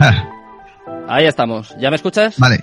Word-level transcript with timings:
Ah. 0.00 0.24
Ahí 1.08 1.26
estamos. 1.26 1.74
¿Ya 1.78 1.90
me 1.90 1.96
escuchas? 1.96 2.38
Vale, 2.38 2.58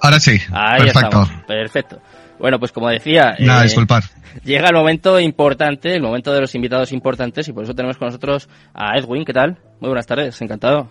ahora 0.00 0.20
sí. 0.20 0.38
Ahí 0.52 0.82
Perfecto. 0.84 1.00
estamos. 1.00 1.30
Perfecto. 1.46 2.00
Bueno, 2.38 2.58
pues 2.58 2.72
como 2.72 2.88
decía, 2.88 3.34
Nada, 3.40 3.60
eh, 3.60 3.64
disculpar. 3.64 4.04
llega 4.44 4.68
el 4.68 4.74
momento 4.74 5.20
importante, 5.20 5.94
el 5.94 6.02
momento 6.02 6.32
de 6.32 6.40
los 6.40 6.54
invitados 6.54 6.92
importantes 6.92 7.48
y 7.48 7.52
por 7.52 7.64
eso 7.64 7.74
tenemos 7.74 7.98
con 7.98 8.06
nosotros 8.06 8.48
a 8.72 8.96
Edwin. 8.96 9.24
¿Qué 9.24 9.32
tal? 9.32 9.58
Muy 9.80 9.88
buenas 9.88 10.06
tardes, 10.06 10.40
encantado. 10.40 10.90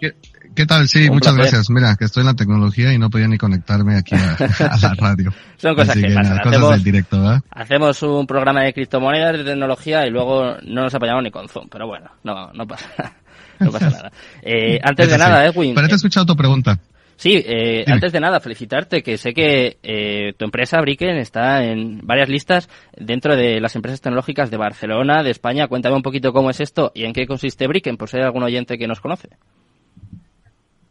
¿Qué, 0.00 0.14
qué 0.54 0.66
tal? 0.66 0.88
Sí, 0.88 1.08
Un 1.08 1.14
muchas 1.14 1.34
placer. 1.34 1.52
gracias. 1.52 1.70
Mira, 1.70 1.96
que 1.96 2.04
estoy 2.06 2.22
en 2.22 2.26
la 2.28 2.34
tecnología 2.34 2.92
y 2.92 2.98
no 2.98 3.10
podía 3.10 3.28
ni 3.28 3.38
conectarme 3.38 3.96
aquí 3.96 4.14
a, 4.16 4.34
a 4.74 4.78
la 4.78 4.94
radio. 4.98 5.32
Son 5.56 5.74
cosas 5.74 5.90
Así 5.90 6.00
que 6.02 6.08
pasan. 6.08 6.22
nada, 6.22 6.42
cosas 6.42 6.52
Hacemos- 6.58 6.70
del 6.72 6.82
directo, 6.84 7.20
¿verdad? 7.20 7.40
Hacemos 7.50 8.02
un 8.02 8.26
programa 8.26 8.62
de 8.62 8.72
criptomonedas, 8.72 9.38
de 9.38 9.44
tecnología 9.44 10.06
y 10.06 10.10
luego 10.10 10.56
no 10.64 10.82
nos 10.82 10.94
apañamos 10.94 11.22
ni 11.24 11.30
con 11.30 11.48
Zoom, 11.48 11.68
pero 11.70 11.86
bueno, 11.86 12.10
no, 12.24 12.52
no 12.52 12.66
pasa, 12.66 12.88
no 13.60 13.70
pasa 13.70 13.90
nada. 13.90 14.12
Eh, 14.42 14.78
antes 14.82 15.10
de 15.10 15.18
nada, 15.18 15.44
Edwin, 15.46 15.74
Pero 15.74 15.86
te 15.86 15.92
he 15.92 15.94
eh, 15.94 15.96
escuchado 15.96 16.26
tu 16.26 16.36
pregunta. 16.36 16.78
Sí, 17.16 17.34
eh, 17.46 17.84
antes 17.86 18.12
de 18.12 18.20
nada, 18.20 18.40
felicitarte, 18.40 19.02
que 19.02 19.18
sé 19.18 19.34
que 19.34 19.76
eh, 19.82 20.32
tu 20.38 20.46
empresa, 20.46 20.80
Bricken, 20.80 21.18
está 21.18 21.62
en 21.62 22.00
varias 22.02 22.30
listas 22.30 22.70
dentro 22.96 23.36
de 23.36 23.60
las 23.60 23.76
empresas 23.76 24.00
tecnológicas 24.00 24.50
de 24.50 24.56
Barcelona, 24.56 25.22
de 25.22 25.30
España. 25.30 25.66
Cuéntame 25.68 25.96
un 25.96 26.02
poquito 26.02 26.32
cómo 26.32 26.48
es 26.48 26.60
esto 26.60 26.92
y 26.94 27.04
en 27.04 27.12
qué 27.12 27.26
consiste 27.26 27.66
Bricken, 27.66 27.98
por 27.98 28.08
si 28.08 28.16
hay 28.16 28.22
algún 28.22 28.42
oyente 28.42 28.78
que 28.78 28.86
nos 28.88 29.00
conoce. 29.02 29.28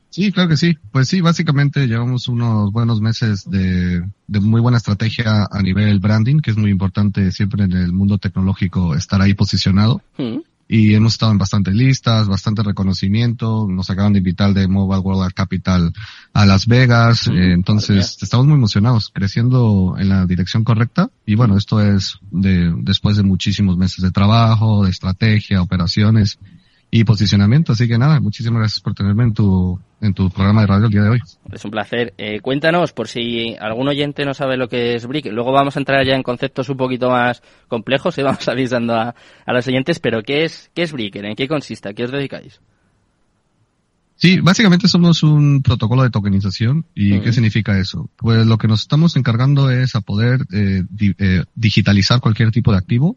Sí, 0.10 0.32
claro 0.32 0.50
que 0.50 0.58
sí. 0.58 0.76
Pues 0.92 1.08
sí, 1.08 1.22
básicamente 1.22 1.86
llevamos 1.88 2.28
unos 2.28 2.72
buenos 2.72 3.00
meses 3.00 3.48
de, 3.50 4.02
de 4.28 4.40
muy 4.40 4.60
buena 4.60 4.78
estrategia 4.78 5.48
a 5.50 5.62
nivel 5.62 6.00
branding, 6.00 6.40
que 6.40 6.52
es 6.52 6.58
muy 6.58 6.72
importante 6.72 7.32
siempre 7.32 7.66
en 7.66 7.74
el 7.74 7.94
mundo 7.94 8.18
tecnológico 8.18 8.96
estar 8.96 9.22
ahí 9.22 9.36
posicionado. 9.36 10.02
Mm, 10.18 10.40
Y 10.72 10.94
hemos 10.94 11.14
estado 11.14 11.32
en 11.32 11.40
bastantes 11.40 11.74
listas, 11.74 12.28
bastante 12.28 12.62
reconocimiento. 12.62 13.68
Nos 13.68 13.90
acaban 13.90 14.14
de 14.14 14.20
invitar 14.20 14.54
de 14.54 14.68
Mobile 14.68 15.02
World 15.02 15.34
Capital 15.34 15.94
a 16.34 16.46
Las 16.46 16.66
Vegas. 16.66 17.28
Mm, 17.28 17.32
eh, 17.34 17.54
entonces, 17.54 18.18
estamos 18.22 18.48
muy 18.48 18.56
emocionados, 18.56 19.12
creciendo 19.14 19.96
en 20.00 20.10
la 20.10 20.26
dirección 20.26 20.64
correcta. 20.64 21.10
Y 21.26 21.36
bueno, 21.36 21.56
esto 21.56 21.82
es 21.82 22.18
de, 22.32 22.74
después 22.82 23.16
de 23.18 23.24
muchísimos 23.24 23.78
meses 23.78 24.04
de 24.04 24.12
trabajo, 24.12 24.86
de 24.86 24.90
estrategia, 24.92 25.62
operaciones 25.62 26.40
y 26.92 27.04
posicionamiento. 27.04 27.74
Así 27.74 27.88
que 27.88 27.98
nada, 27.98 28.20
muchísimas 28.20 28.60
gracias 28.62 28.82
por 28.82 28.94
tenerme 28.96 29.24
en 29.24 29.34
tu, 29.34 29.80
en 30.02 30.14
tu 30.14 30.30
programa 30.32 30.62
de 30.62 30.68
radio 30.68 30.86
el 30.86 30.92
día 30.92 31.04
de 31.04 31.10
hoy. 31.10 31.20
Es 31.52 31.64
un 31.64 31.72
placer. 31.72 32.14
Eh, 32.18 32.40
cuéntanos, 32.42 32.94
por 32.94 33.08
si 33.08 33.56
algún 33.60 33.88
oyente 33.88 34.26
no 34.26 34.34
sabe 34.34 34.58
lo 34.58 34.68
que 34.68 34.96
es 34.96 35.06
Bricken. 35.06 35.36
Luego 35.36 35.52
vamos 35.52 35.76
a 35.76 35.80
entrar 35.80 36.04
ya 36.06 36.16
en 36.16 36.24
conceptos 36.24 36.68
un 36.70 36.78
poquito 36.78 37.10
más 37.12 37.44
complejos 37.68 38.18
y 38.18 38.22
vamos 38.24 38.48
avisando 38.48 38.96
a, 38.96 39.14
a 39.46 39.54
los 39.54 39.68
oyentes, 39.68 40.00
pero 40.00 40.24
¿qué 40.24 40.46
es, 40.46 40.72
qué 40.74 40.82
es 40.84 40.92
Bricken? 40.92 41.26
¿En 41.26 41.36
qué 41.36 41.48
consiste? 41.48 41.90
¿A 41.90 41.94
qué 41.94 42.06
os 42.06 42.12
dedicáis? 42.12 42.60
Sí, 44.16 44.42
básicamente 44.42 44.90
somos 44.90 45.24
un 45.24 45.62
protocolo 45.62 46.04
de 46.04 46.10
tokenización. 46.10 46.86
¿Y 46.94 47.22
qué 47.22 47.32
significa 47.32 47.80
eso? 47.80 48.10
Pues 48.18 48.46
lo 48.46 48.58
que 48.58 48.68
nos 48.68 48.82
estamos 48.82 49.16
encargando 49.16 49.70
es 49.72 49.96
a 49.96 50.02
poder 50.02 50.42
eh, 50.52 50.84
di- 50.90 51.16
eh, 51.20 51.44
digitalizar 51.56 52.20
cualquier 52.20 52.52
tipo 52.52 52.72
de 52.74 52.80
activo 52.80 53.16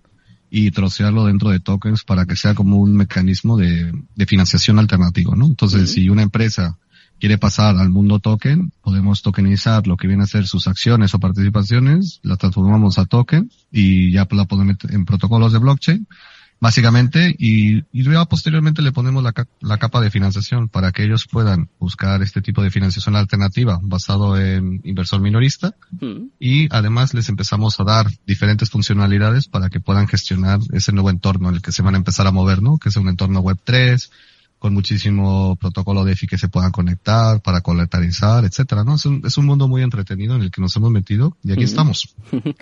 y 0.55 0.71
trocearlo 0.71 1.25
dentro 1.25 1.49
de 1.49 1.61
tokens 1.61 2.05
para 2.05 2.27
que 2.27 2.37
sea 2.37 2.55
como 2.55 2.77
un 2.77 2.95
mecanismo 2.95 3.57
de, 3.57 3.91
de 4.15 4.27
financiación 4.27 4.79
alternativo, 4.79 5.35
¿no? 5.35 5.47
Entonces, 5.47 5.85
Ujú. 5.85 5.93
si 5.93 6.09
una 6.11 6.21
empresa 6.21 6.77
quiere 7.19 7.39
pasar 7.39 7.79
al 7.79 7.89
mundo 7.89 8.19
token, 8.19 8.71
podemos 8.83 9.23
tokenizar 9.23 9.87
lo 9.87 9.97
que 9.97 10.09
viene 10.09 10.25
a 10.25 10.27
ser 10.27 10.47
sus 10.47 10.67
acciones 10.67 11.15
o 11.15 11.19
participaciones, 11.19 12.21
las 12.23 12.37
transformamos 12.37 12.99
a 12.99 13.07
token 13.07 13.51
y 13.71 14.13
ya 14.13 14.29
la 14.31 14.45
podemos 14.45 14.67
meter 14.67 14.95
en 14.95 15.07
protocolos 15.07 15.55
de 15.55 15.59
blockchain 15.59 16.07
básicamente, 16.63 17.35
y, 17.37 17.79
y 17.93 18.05
luego 18.05 18.25
posteriormente 18.27 18.83
le 18.83 18.93
ponemos 18.93 19.21
la, 19.21 19.35
la 19.61 19.79
capa 19.79 20.01
de 20.01 20.13
financiación 20.13 20.69
para 20.69 20.93
que 20.93 21.03
ellos 21.03 21.27
puedan 21.27 21.69
buscar 21.81 22.23
este 22.23 22.41
tipo 22.41 22.63
de 22.63 22.71
financiación 22.71 23.17
alternativa 23.17 23.81
basado 23.83 24.39
en 24.39 24.81
inversor 24.85 25.21
minorista 25.21 25.75
Mm. 26.01 26.29
y 26.39 26.69
además 26.71 27.15
les 27.15 27.29
empezamos 27.29 27.79
a 27.81 27.85
dar 27.85 28.07
diferentes 28.27 28.71
funcionalidades 28.71 29.49
para 29.49 29.71
que 29.71 29.81
puedan 29.81 30.07
gestionar 30.07 30.61
ese 30.73 30.93
nuevo 30.93 31.11
entorno 31.11 31.49
en 31.49 31.57
el 31.57 31.63
que 31.63 31.73
se 31.73 31.83
van 31.83 31.95
a 31.95 31.99
empezar 31.99 32.29
a 32.29 32.31
mover, 32.31 32.63
¿no? 32.63 32.79
Que 32.79 32.91
es 32.91 32.97
un 32.97 33.09
entorno 33.09 33.41
web 33.41 33.59
3 33.65 34.11
con 34.63 34.75
muchísimo 34.75 35.57
protocolo 35.57 36.05
de 36.05 36.13
EFI 36.13 36.29
que 36.29 36.39
se 36.39 36.49
puedan 36.49 36.71
conectar 36.71 37.43
para 37.43 37.63
colectarizar, 37.63 38.45
etcétera, 38.45 38.85
¿no? 38.85 38.95
Es 38.95 39.05
un, 39.07 39.21
es 39.27 39.37
un 39.37 39.45
mundo 39.45 39.67
muy 39.67 39.83
entretenido 39.83 40.37
en 40.37 40.43
el 40.43 40.53
que 40.53 40.61
nos 40.61 40.77
hemos 40.77 40.93
metido 40.93 41.37
y 41.43 41.51
aquí 41.53 41.65
estamos. 41.65 42.15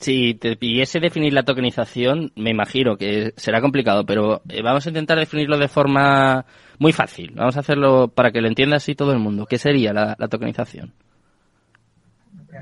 Si 0.00 0.34
te 0.34 0.54
pidiese 0.54 1.00
definir 1.00 1.32
la 1.32 1.42
tokenización, 1.42 2.30
me 2.36 2.50
imagino 2.50 2.96
que 2.96 3.34
será 3.36 3.60
complicado, 3.60 4.06
pero 4.06 4.42
eh, 4.48 4.62
vamos 4.62 4.86
a 4.86 4.90
intentar 4.90 5.18
definirlo 5.18 5.58
de 5.58 5.66
forma 5.66 6.46
muy 6.78 6.92
fácil. 6.92 7.32
Vamos 7.34 7.56
a 7.56 7.60
hacerlo 7.60 8.06
para 8.06 8.30
que 8.30 8.40
lo 8.40 8.46
entienda 8.46 8.76
así 8.76 8.94
todo 8.94 9.10
el 9.10 9.18
mundo. 9.18 9.44
¿Qué 9.46 9.58
sería 9.58 9.92
la, 9.92 10.14
la 10.16 10.28
tokenización? 10.28 10.92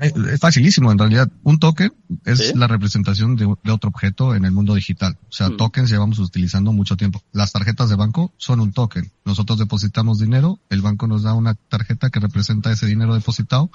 Eh, 0.01 0.11
Es 0.33 0.39
facilísimo, 0.39 0.91
en 0.91 0.97
realidad. 0.97 1.31
Un 1.43 1.59
token 1.59 1.93
es 2.25 2.39
¿Sí? 2.39 2.51
la 2.55 2.67
representación 2.67 3.35
de, 3.35 3.45
de 3.63 3.71
otro 3.71 3.89
objeto 3.89 4.35
en 4.35 4.45
el 4.45 4.51
mundo 4.51 4.75
digital. 4.75 5.17
O 5.29 5.31
sea, 5.31 5.49
Mm. 5.49 5.57
tokens 5.57 5.89
llevamos 5.89 6.19
utilizando 6.19 6.71
mucho 6.73 6.97
tiempo. 6.97 7.21
Las 7.31 7.51
tarjetas 7.53 7.89
de 7.89 7.95
banco 7.95 8.33
son 8.37 8.59
un 8.59 8.73
token. 8.73 9.11
Nosotros 9.25 9.57
depositamos 9.59 10.19
dinero, 10.19 10.59
el 10.69 10.81
banco 10.81 11.07
nos 11.07 11.23
da 11.23 11.33
una 11.33 11.55
tarjeta 11.55 12.09
que 12.09 12.19
representa 12.19 12.71
ese 12.71 12.85
dinero 12.85 13.13
depositado, 13.15 13.71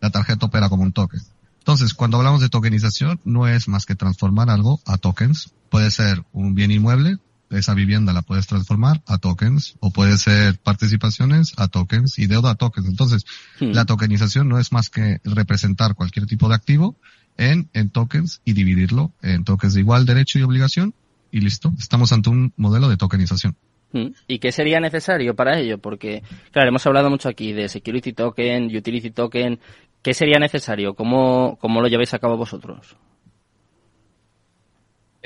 la 0.00 0.10
tarjeta 0.10 0.46
opera 0.46 0.68
como 0.68 0.82
un 0.84 0.92
token. 0.92 1.20
Entonces, 1.58 1.94
cuando 1.94 2.18
hablamos 2.18 2.40
de 2.40 2.48
tokenización, 2.48 3.20
no 3.24 3.48
es 3.48 3.66
más 3.66 3.86
que 3.86 3.96
transformar 3.96 4.50
algo 4.50 4.80
a 4.86 4.98
tokens. 4.98 5.52
Puede 5.68 5.90
ser 5.90 6.24
un 6.32 6.54
bien 6.54 6.70
inmueble, 6.70 7.18
esa 7.50 7.74
vivienda 7.74 8.12
la 8.12 8.22
puedes 8.22 8.46
transformar 8.46 9.02
a 9.06 9.18
tokens, 9.18 9.76
o 9.80 9.90
puede 9.90 10.16
ser 10.18 10.58
participaciones 10.58 11.52
a 11.56 11.68
tokens 11.68 12.18
y 12.18 12.26
deuda 12.26 12.50
a 12.50 12.54
tokens. 12.56 12.88
Entonces, 12.88 13.24
Hmm. 13.60 13.72
la 13.72 13.84
tokenización 13.84 14.48
no 14.48 14.58
es 14.58 14.72
más 14.72 14.88
que 14.90 15.20
representar 15.24 15.94
cualquier 15.94 16.26
tipo 16.26 16.48
de 16.48 16.54
activo 16.54 16.96
en, 17.36 17.68
en 17.72 17.90
tokens 17.90 18.40
y 18.44 18.52
dividirlo 18.52 19.12
en 19.22 19.44
tokens 19.44 19.74
de 19.74 19.80
igual 19.80 20.06
derecho 20.06 20.38
y 20.38 20.42
obligación 20.42 20.94
y 21.30 21.40
listo. 21.40 21.72
Estamos 21.78 22.12
ante 22.12 22.30
un 22.30 22.52
modelo 22.56 22.88
de 22.88 22.96
tokenización. 22.96 23.56
Mm. 23.92 24.08
¿Y 24.26 24.38
qué 24.38 24.52
sería 24.52 24.80
necesario 24.80 25.34
para 25.34 25.58
ello? 25.58 25.78
Porque, 25.78 26.22
claro, 26.50 26.68
hemos 26.68 26.86
hablado 26.86 27.10
mucho 27.10 27.28
aquí 27.28 27.52
de 27.52 27.68
security 27.68 28.12
token, 28.12 28.74
utility 28.76 29.10
token. 29.10 29.60
¿Qué 30.02 30.14
sería 30.14 30.38
necesario? 30.38 30.94
¿Cómo, 30.94 31.56
cómo 31.60 31.80
lo 31.80 31.88
lleváis 31.88 32.14
a 32.14 32.18
cabo 32.18 32.36
vosotros? 32.36 32.96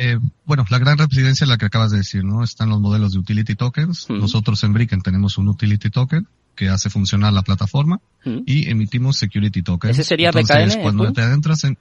Eh, 0.02 0.18
bueno, 0.46 0.64
la 0.70 0.78
gran 0.78 0.96
residencia 0.96 1.44
es 1.44 1.48
la 1.50 1.58
que 1.58 1.66
acabas 1.66 1.90
de 1.90 1.98
decir, 1.98 2.24
¿no? 2.24 2.42
Están 2.42 2.70
los 2.70 2.80
modelos 2.80 3.12
de 3.12 3.18
utility 3.18 3.54
tokens. 3.54 4.08
Nosotros 4.08 4.64
en 4.64 4.72
Bricken 4.72 5.02
tenemos 5.02 5.36
un 5.36 5.46
utility 5.48 5.90
token 5.90 6.26
que 6.56 6.70
hace 6.70 6.88
funcionar 6.88 7.34
la 7.34 7.42
plataforma 7.42 8.00
y 8.24 8.70
emitimos 8.70 9.16
security 9.18 9.62
tokens. 9.62 9.92
¿Ese 9.98 10.04
sería 10.04 10.28
Entonces, 10.28 10.74
BKN, 10.76 10.82
cuando 10.82 11.12
te 11.12 11.20
adentras 11.20 11.64
en... 11.64 11.76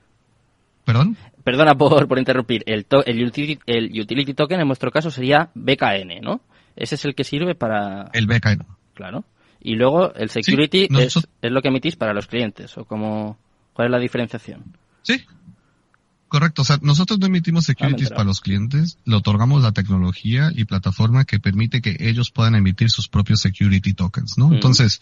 ¿Perdón? 0.83 1.15
Perdona 1.45 1.75
por, 1.75 2.09
por 2.09 2.19
interrumpir. 2.19 2.63
El, 2.65 2.83
to- 2.85 3.05
el, 3.05 3.23
utility, 3.25 3.61
el 3.65 3.85
utility 3.97 4.33
token 4.33 4.59
en 4.59 4.67
vuestro 4.67 4.91
caso 4.91 5.11
sería 5.11 5.49
BKN, 5.55 6.19
¿no? 6.21 6.41
Ese 6.75 6.95
es 6.95 7.05
el 7.05 7.15
que 7.15 7.23
sirve 7.23 7.55
para... 7.55 8.09
El 8.11 8.27
BKN. 8.27 8.65
Claro. 8.95 9.23
Y 9.61 9.75
luego 9.75 10.13
el 10.13 10.29
security 10.29 10.81
Sí, 10.83 10.87
nosotros- 10.89 11.23
es, 11.25 11.29
es 11.47 11.51
lo 11.53 11.61
que 11.61 11.69
emitís 11.69 11.95
para 11.95 12.13
los 12.13 12.27
clientes. 12.27 12.77
¿O 12.77 12.83
cómo, 12.83 13.37
cuál 13.71 13.87
es 13.87 13.91
la 13.91 13.99
diferenciación? 13.99 14.63
Sí. 15.03 15.23
Correcto. 16.29 16.61
O 16.61 16.65
sea, 16.65 16.79
nosotros 16.81 17.19
no 17.19 17.25
emitimos 17.25 17.65
Ah, 17.65 17.73
securities 17.73 18.09
para 18.11 18.23
los 18.23 18.39
clientes, 18.39 18.99
le 19.03 19.15
otorgamos 19.15 19.63
la 19.63 19.71
tecnología 19.71 20.51
y 20.55 20.65
plataforma 20.65 21.25
que 21.25 21.39
permite 21.39 21.81
que 21.81 21.97
ellos 21.99 22.31
puedan 22.31 22.55
emitir 22.55 22.89
sus 22.91 23.07
propios 23.09 23.41
security 23.41 23.93
tokens, 23.93 24.37
¿no? 24.37 24.49
Mm. 24.49 24.53
Entonces, 24.53 25.01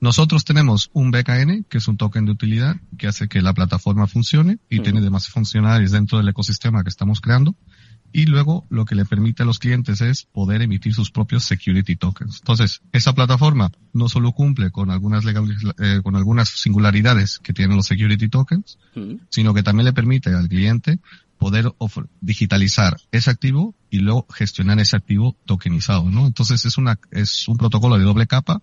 nosotros 0.00 0.44
tenemos 0.44 0.90
un 0.92 1.12
BKN, 1.12 1.64
que 1.68 1.78
es 1.78 1.88
un 1.88 1.96
token 1.96 2.26
de 2.26 2.32
utilidad, 2.32 2.76
que 2.98 3.06
hace 3.06 3.28
que 3.28 3.40
la 3.40 3.54
plataforma 3.54 4.06
funcione 4.08 4.58
y 4.68 4.80
Mm. 4.80 4.82
tiene 4.82 5.00
demás 5.00 5.28
funcionalidades 5.28 5.92
dentro 5.92 6.18
del 6.18 6.28
ecosistema 6.28 6.82
que 6.82 6.90
estamos 6.90 7.20
creando. 7.20 7.54
Y 8.16 8.26
luego 8.26 8.64
lo 8.70 8.84
que 8.84 8.94
le 8.94 9.04
permite 9.04 9.42
a 9.42 9.46
los 9.46 9.58
clientes 9.58 10.00
es 10.00 10.22
poder 10.22 10.62
emitir 10.62 10.94
sus 10.94 11.10
propios 11.10 11.42
security 11.42 11.96
tokens. 11.96 12.38
Entonces, 12.38 12.80
esa 12.92 13.12
plataforma 13.12 13.72
no 13.92 14.08
solo 14.08 14.30
cumple 14.30 14.70
con 14.70 14.92
algunas 14.92 15.24
legales, 15.24 15.58
eh, 15.80 16.00
con 16.00 16.14
algunas 16.14 16.48
singularidades 16.48 17.40
que 17.40 17.52
tienen 17.52 17.76
los 17.76 17.86
security 17.86 18.28
tokens, 18.28 18.78
sino 19.30 19.52
que 19.52 19.64
también 19.64 19.86
le 19.86 19.92
permite 19.92 20.30
al 20.32 20.48
cliente 20.48 21.00
poder 21.38 21.72
digitalizar 22.20 22.98
ese 23.10 23.32
activo 23.32 23.74
y 23.90 23.98
luego 23.98 24.28
gestionar 24.32 24.78
ese 24.78 24.94
activo 24.94 25.36
tokenizado, 25.44 26.08
¿no? 26.08 26.28
Entonces 26.28 26.64
es 26.66 26.78
una, 26.78 27.00
es 27.10 27.48
un 27.48 27.56
protocolo 27.56 27.98
de 27.98 28.04
doble 28.04 28.28
capa 28.28 28.62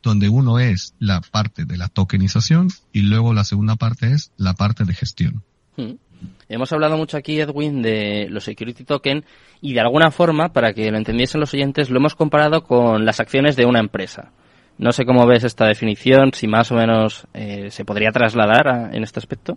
donde 0.00 0.28
uno 0.28 0.60
es 0.60 0.94
la 1.00 1.20
parte 1.22 1.64
de 1.64 1.76
la 1.76 1.88
tokenización 1.88 2.68
y 2.92 3.00
luego 3.00 3.34
la 3.34 3.42
segunda 3.42 3.74
parte 3.74 4.12
es 4.12 4.30
la 4.36 4.54
parte 4.54 4.84
de 4.84 4.94
gestión. 4.94 5.42
Hemos 6.48 6.72
hablado 6.72 6.96
mucho 6.96 7.16
aquí, 7.16 7.40
Edwin, 7.40 7.82
de 7.82 8.26
los 8.30 8.44
security 8.44 8.84
token 8.84 9.24
y 9.60 9.72
de 9.72 9.80
alguna 9.80 10.10
forma, 10.10 10.52
para 10.52 10.72
que 10.74 10.90
lo 10.90 10.96
entendiesen 10.98 11.40
los 11.40 11.52
oyentes, 11.54 11.88
lo 11.90 11.98
hemos 11.98 12.14
comparado 12.14 12.64
con 12.64 13.04
las 13.04 13.20
acciones 13.20 13.56
de 13.56 13.64
una 13.66 13.80
empresa. 13.80 14.30
No 14.78 14.92
sé 14.92 15.04
cómo 15.04 15.26
ves 15.26 15.44
esta 15.44 15.66
definición, 15.66 16.32
si 16.34 16.48
más 16.48 16.72
o 16.72 16.74
menos 16.74 17.26
eh, 17.34 17.70
se 17.70 17.84
podría 17.84 18.10
trasladar 18.10 18.68
a- 18.68 18.90
en 18.92 19.02
este 19.04 19.18
aspecto. 19.20 19.56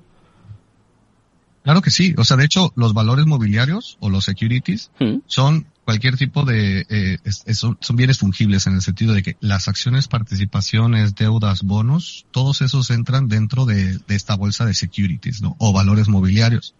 Claro 1.63 1.81
que 1.81 1.89
sí. 1.89 2.13
O 2.17 2.23
sea, 2.23 2.37
de 2.37 2.45
hecho, 2.45 2.71
los 2.75 2.93
valores 2.93 3.25
mobiliarios 3.25 3.97
o 3.99 4.09
los 4.09 4.25
securities 4.25 4.91
Mm. 4.99 5.17
son 5.25 5.65
cualquier 5.85 6.17
tipo 6.17 6.43
de, 6.43 6.85
eh, 6.89 7.19
son, 7.53 7.77
bienes 7.93 8.17
fungibles 8.17 8.67
en 8.67 8.73
el 8.73 8.81
sentido 8.81 9.13
de 9.13 9.23
que 9.23 9.37
las 9.39 9.67
acciones, 9.67 10.07
participaciones, 10.07 11.15
deudas, 11.15 11.61
bonos, 11.61 12.25
todos 12.31 12.61
esos 12.61 12.89
entran 12.89 13.27
dentro 13.27 13.65
de, 13.65 13.99
de 13.99 14.15
esta 14.15 14.35
bolsa 14.35 14.65
de 14.65 14.73
securities, 14.73 15.41
¿no? 15.41 15.55
O 15.59 15.71
valores 15.71 16.07
mobiliarios. 16.07 16.75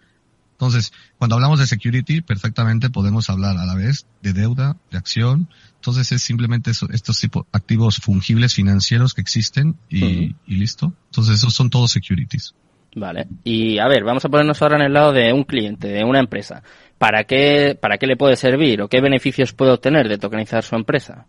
Entonces, 0.53 0.93
cuando 1.17 1.35
hablamos 1.35 1.59
de 1.59 1.67
security, 1.67 2.21
perfectamente 2.21 2.89
podemos 2.89 3.29
hablar 3.29 3.57
a 3.57 3.65
la 3.65 3.75
vez 3.75 4.07
de 4.23 4.33
deuda, 4.33 4.77
de 4.89 4.97
acción. 4.97 5.49
Entonces 5.75 6.11
es 6.13 6.21
simplemente 6.23 6.71
estos 6.71 7.19
tipos 7.19 7.45
activos 7.51 7.97
fungibles 7.97 8.53
financieros 8.53 9.13
que 9.13 9.21
existen 9.21 9.75
y, 9.89 10.35
y 10.47 10.55
listo. 10.55 10.93
Entonces 11.07 11.35
esos 11.35 11.53
son 11.53 11.69
todos 11.69 11.91
securities. 11.91 12.55
Vale. 12.95 13.27
Y 13.43 13.77
a 13.77 13.87
ver, 13.87 14.05
vamos 14.05 14.23
a 14.23 14.29
ponernos 14.29 14.61
ahora 14.61 14.77
en 14.77 14.83
el 14.83 14.93
lado 14.93 15.11
de 15.11 15.33
un 15.33 15.43
cliente, 15.43 15.89
de 15.89 16.03
una 16.05 16.19
empresa. 16.19 16.63
¿Para 16.97 17.25
qué, 17.25 17.77
para 17.79 17.97
qué 17.97 18.07
le 18.07 18.15
puede 18.15 18.37
servir 18.37 18.81
o 18.81 18.87
qué 18.87 19.01
beneficios 19.01 19.51
puede 19.51 19.73
obtener 19.73 20.07
de 20.07 20.17
tokenizar 20.17 20.63
su 20.63 20.75
empresa? 20.75 21.25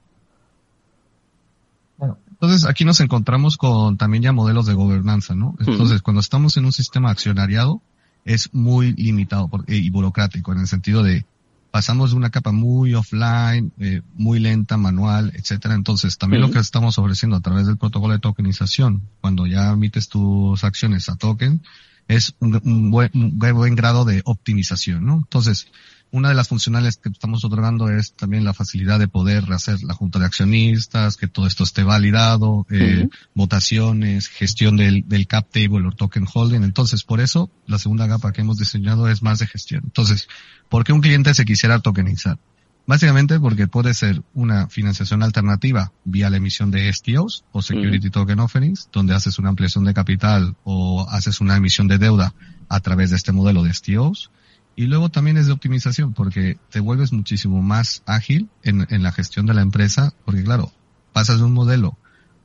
Bueno, 1.99 2.19
entonces 2.31 2.67
aquí 2.67 2.85
nos 2.85 3.01
encontramos 3.01 3.57
con 3.57 3.97
también 3.97 4.23
ya 4.23 4.33
modelos 4.33 4.67
de 4.67 4.75
gobernanza, 4.75 5.35
¿no? 5.35 5.57
Entonces, 5.59 6.03
cuando 6.03 6.21
estamos 6.21 6.57
en 6.57 6.67
un 6.67 6.73
sistema 6.73 7.11
accionariado, 7.11 7.83
es 8.25 8.55
muy 8.55 8.93
limitado 8.93 9.51
y 9.67 9.91
burocrático 9.91 10.53
en 10.53 10.61
el 10.61 10.67
sentido 10.69 11.03
de 11.03 11.25
pasamos 11.71 12.11
de 12.11 12.17
una 12.17 12.31
capa 12.31 12.53
muy 12.53 12.95
offline, 12.95 13.73
eh, 13.79 14.03
muy 14.15 14.41
lenta, 14.41 14.77
manual, 14.77 15.33
etcétera. 15.35 15.75
Entonces, 15.75 16.19
también 16.19 16.43
lo 16.43 16.51
que 16.51 16.59
estamos 16.59 16.99
ofreciendo 16.99 17.37
a 17.37 17.41
través 17.41 17.67
del 17.67 17.77
protocolo 17.77 18.15
de 18.15 18.21
tokenización, 18.21 19.03
cuando 19.21 19.47
ya 19.47 19.71
emites 19.71 20.09
tus 20.09 20.65
acciones 20.65 21.09
a 21.09 21.17
token, 21.17 21.63
es 22.09 22.35
un, 22.39 22.91
buen, 22.91 23.11
un 23.15 23.39
buen 23.39 23.75
grado 23.75 24.05
de 24.05 24.23
optimización, 24.25 25.05
¿no? 25.05 25.17
Entonces, 25.17 25.69
una 26.17 26.31
de 26.31 26.35
las 26.35 26.49
funcionales 26.49 26.97
que 26.97 27.11
estamos 27.11 27.45
otorgando 27.45 27.91
es 27.91 28.15
también 28.15 28.43
la 28.43 28.55
facilidad 28.55 28.99
de 28.99 29.07
poder 29.07 29.53
hacer 29.53 29.83
la 29.83 29.93
junta 29.93 30.19
de 30.19 30.25
accionistas, 30.25 31.19
que 31.19 31.29
todo 31.29 31.47
esto 31.47 31.63
esté 31.63 31.85
validado, 31.85 32.67
eh, 32.71 33.07
votaciones, 33.35 34.29
gestión 34.29 34.79
del, 34.79 35.07
del 35.07 35.27
cap 35.27 35.47
table 35.53 35.87
o 35.87 35.93
token 35.93 36.27
holding. 36.33 36.63
Entonces, 36.63 37.05
por 37.05 37.21
eso, 37.21 37.51
la 37.67 37.79
segunda 37.79 38.09
capa 38.09 38.33
que 38.33 38.41
hemos 38.41 38.57
diseñado 38.57 39.09
es 39.09 39.23
más 39.23 39.41
de 39.41 39.47
gestión. 39.47 39.83
Entonces, 39.85 40.27
¿por 40.71 40.85
qué 40.85 40.95
un 40.95 41.03
cliente 41.03 41.35
se 41.35 41.45
quisiera 41.45 41.81
tokenizar? 41.81 42.39
Básicamente 42.87 43.39
porque 43.39 43.69
puede 43.69 43.93
ser 43.93 44.23
una 44.33 44.69
financiación 44.69 45.23
alternativa 45.23 45.93
vía 46.05 46.31
la 46.31 46.39
emisión 46.39 46.71
de 46.71 46.91
STOs 46.91 47.45
o 47.53 47.61
Security 47.61 48.09
Token 48.09 48.41
Offerings, 48.41 48.89
donde 48.91 49.15
haces 49.15 49.39
una 49.39 49.51
ampliación 49.51 49.85
de 49.85 49.93
capital 49.93 50.57
o 50.65 51.07
haces 51.11 51.43
una 51.43 51.57
emisión 51.57 51.89
de 51.89 51.99
deuda 51.99 52.33
a 52.71 52.81
través 52.81 53.11
de 53.11 53.17
este 53.17 53.33
modelo 53.33 53.63
de 53.63 53.75
STOs 53.75 54.31
y 54.77 54.87
luego 54.87 55.09
también 55.09 55.39
es 55.39 55.47
de 55.47 55.53
optimización, 55.53 56.13
porque 56.13 56.59
te 56.71 56.81
vuelves 56.81 57.13
muchísimo 57.13 57.63
más 57.63 58.03
ágil 58.07 58.51
en, 58.63 58.87
en 58.91 59.03
la 59.03 59.11
gestión 59.11 59.47
de 59.47 59.55
la 59.55 59.63
empresa, 59.63 60.13
porque 60.25 60.45
claro, 60.45 60.71
pasas 61.13 61.39
de 61.39 61.45
un 61.45 61.55
modelo 61.55 61.97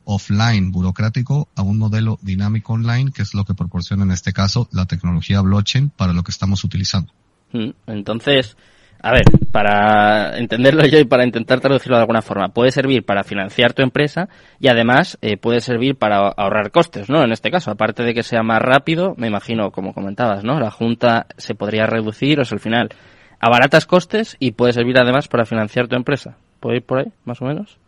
offline 0.05 0.71
burocrático 0.71 1.49
a 1.55 1.61
un 1.61 1.77
modelo 1.77 2.17
dinámico 2.21 2.73
online, 2.73 3.11
que 3.11 3.21
es 3.21 3.33
lo 3.33 3.43
que 3.45 3.53
proporciona 3.53 4.03
en 4.03 4.11
este 4.11 4.33
caso 4.33 4.67
la 4.71 4.85
tecnología 4.85 5.41
blockchain 5.41 5.89
para 5.89 6.13
lo 6.13 6.23
que 6.23 6.31
estamos 6.31 6.63
utilizando. 6.63 7.13
Mm, 7.51 7.71
entonces, 7.87 8.55
a 9.03 9.11
ver, 9.11 9.23
para 9.51 10.37
entenderlo 10.37 10.85
yo 10.85 10.99
y 10.99 11.05
para 11.05 11.25
intentar 11.25 11.59
traducirlo 11.59 11.95
de 11.97 12.01
alguna 12.01 12.21
forma, 12.21 12.49
puede 12.49 12.71
servir 12.71 13.03
para 13.03 13.23
financiar 13.23 13.73
tu 13.73 13.81
empresa 13.81 14.29
y 14.59 14.67
además 14.67 15.17
eh, 15.21 15.37
puede 15.37 15.59
servir 15.59 15.95
para 15.95 16.27
ahorrar 16.29 16.71
costes, 16.71 17.09
¿no? 17.09 17.23
En 17.23 17.31
este 17.31 17.49
caso, 17.49 17.71
aparte 17.71 18.03
de 18.03 18.13
que 18.13 18.21
sea 18.21 18.43
más 18.43 18.61
rápido, 18.61 19.15
me 19.17 19.27
imagino, 19.27 19.71
como 19.71 19.93
comentabas, 19.93 20.43
¿no? 20.43 20.59
La 20.59 20.69
junta 20.69 21.25
se 21.37 21.55
podría 21.55 21.87
reducir, 21.87 22.39
o 22.39 22.45
sea, 22.45 22.57
al 22.57 22.61
final, 22.61 22.89
abaratas 23.39 23.87
costes 23.87 24.37
y 24.39 24.51
puede 24.51 24.73
servir 24.73 24.99
además 24.99 25.27
para 25.27 25.45
financiar 25.45 25.87
tu 25.87 25.95
empresa. 25.95 26.37
¿Puede 26.59 26.77
ir 26.77 26.83
por 26.83 26.99
ahí, 26.99 27.11
más 27.25 27.41
o 27.41 27.45
menos? 27.45 27.79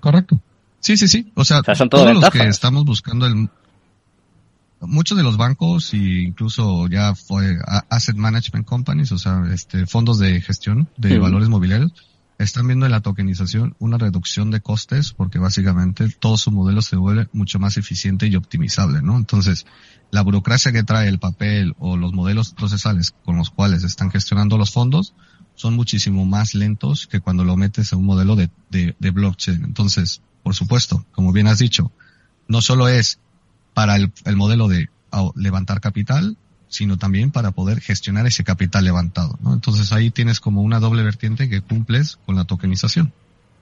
Correcto. 0.00 0.40
Sí, 0.80 0.96
sí, 0.96 1.06
sí. 1.06 1.30
O 1.34 1.44
sea, 1.44 1.60
son 1.74 1.90
todos 1.90 2.14
los 2.14 2.30
que 2.30 2.46
estamos 2.46 2.84
buscando 2.84 3.26
el, 3.26 3.50
muchos 4.80 5.16
de 5.16 5.24
los 5.24 5.36
bancos 5.36 5.92
e 5.94 6.22
incluso 6.22 6.86
ya 6.88 7.14
fue 7.14 7.58
asset 7.88 8.16
management 8.16 8.66
companies, 8.66 9.12
o 9.12 9.18
sea, 9.18 9.42
este 9.52 9.86
fondos 9.86 10.18
de 10.18 10.40
gestión 10.40 10.88
de 10.96 11.18
valores 11.18 11.48
mobiliarios, 11.48 11.92
están 12.38 12.66
viendo 12.66 12.84
en 12.84 12.92
la 12.92 13.00
tokenización 13.00 13.74
una 13.78 13.96
reducción 13.96 14.50
de 14.50 14.60
costes 14.60 15.12
porque 15.12 15.38
básicamente 15.38 16.08
todo 16.18 16.36
su 16.36 16.50
modelo 16.50 16.82
se 16.82 16.96
vuelve 16.96 17.28
mucho 17.32 17.58
más 17.58 17.78
eficiente 17.78 18.26
y 18.26 18.36
optimizable, 18.36 19.00
¿no? 19.00 19.16
Entonces, 19.16 19.66
la 20.10 20.22
burocracia 20.22 20.72
que 20.72 20.82
trae 20.82 21.08
el 21.08 21.18
papel 21.18 21.74
o 21.78 21.96
los 21.96 22.12
modelos 22.12 22.52
procesales 22.52 23.14
con 23.24 23.36
los 23.36 23.50
cuales 23.50 23.84
están 23.84 24.10
gestionando 24.10 24.58
los 24.58 24.70
fondos 24.70 25.14
son 25.54 25.74
muchísimo 25.74 26.26
más 26.26 26.54
lentos 26.54 27.06
que 27.06 27.20
cuando 27.20 27.42
lo 27.42 27.56
metes 27.56 27.92
a 27.92 27.96
un 27.96 28.04
modelo 28.04 28.36
de, 28.36 28.50
de, 28.70 28.94
de 28.98 29.10
blockchain. 29.10 29.64
Entonces, 29.64 30.20
por 30.42 30.54
supuesto, 30.54 31.06
como 31.12 31.32
bien 31.32 31.46
has 31.46 31.58
dicho, 31.58 31.90
no 32.48 32.60
solo 32.60 32.88
es 32.88 33.18
para 33.76 33.96
el, 33.96 34.36
modelo 34.36 34.68
de 34.68 34.88
levantar 35.34 35.82
capital, 35.82 36.38
sino 36.66 36.96
también 36.96 37.30
para 37.30 37.50
poder 37.50 37.82
gestionar 37.82 38.26
ese 38.26 38.42
capital 38.42 38.86
levantado. 38.86 39.38
¿no? 39.42 39.52
Entonces 39.52 39.92
ahí 39.92 40.10
tienes 40.10 40.40
como 40.40 40.62
una 40.62 40.80
doble 40.80 41.02
vertiente 41.02 41.50
que 41.50 41.60
cumples 41.60 42.18
con 42.24 42.36
la 42.36 42.44
tokenización. 42.44 43.12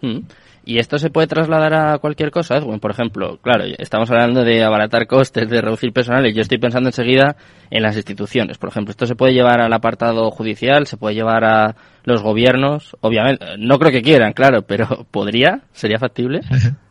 Mm. 0.02 0.18
¿Y 0.66 0.78
esto 0.78 1.00
se 1.00 1.10
puede 1.10 1.26
trasladar 1.26 1.74
a 1.74 1.98
cualquier 1.98 2.30
cosa, 2.30 2.58
Edwin? 2.58 2.78
Por 2.78 2.92
ejemplo, 2.92 3.40
claro, 3.42 3.64
estamos 3.76 4.08
hablando 4.12 4.44
de 4.44 4.62
abaratar 4.62 5.08
costes, 5.08 5.50
de 5.50 5.60
reducir 5.60 5.92
personal, 5.92 6.24
y 6.28 6.32
yo 6.32 6.42
estoy 6.42 6.58
pensando 6.58 6.90
enseguida 6.90 7.34
en 7.68 7.82
las 7.82 7.96
instituciones. 7.96 8.56
Por 8.56 8.68
ejemplo, 8.68 8.92
esto 8.92 9.06
se 9.06 9.16
puede 9.16 9.34
llevar 9.34 9.60
al 9.60 9.72
apartado 9.72 10.30
judicial, 10.30 10.86
se 10.86 10.96
puede 10.96 11.16
llevar 11.16 11.44
a 11.44 11.74
los 12.04 12.22
gobiernos, 12.22 12.96
obviamente, 13.00 13.44
no 13.58 13.80
creo 13.80 13.90
que 13.90 14.02
quieran, 14.02 14.32
claro, 14.32 14.62
pero 14.62 15.08
¿podría? 15.10 15.62
¿Sería 15.72 15.98
factible? 15.98 16.40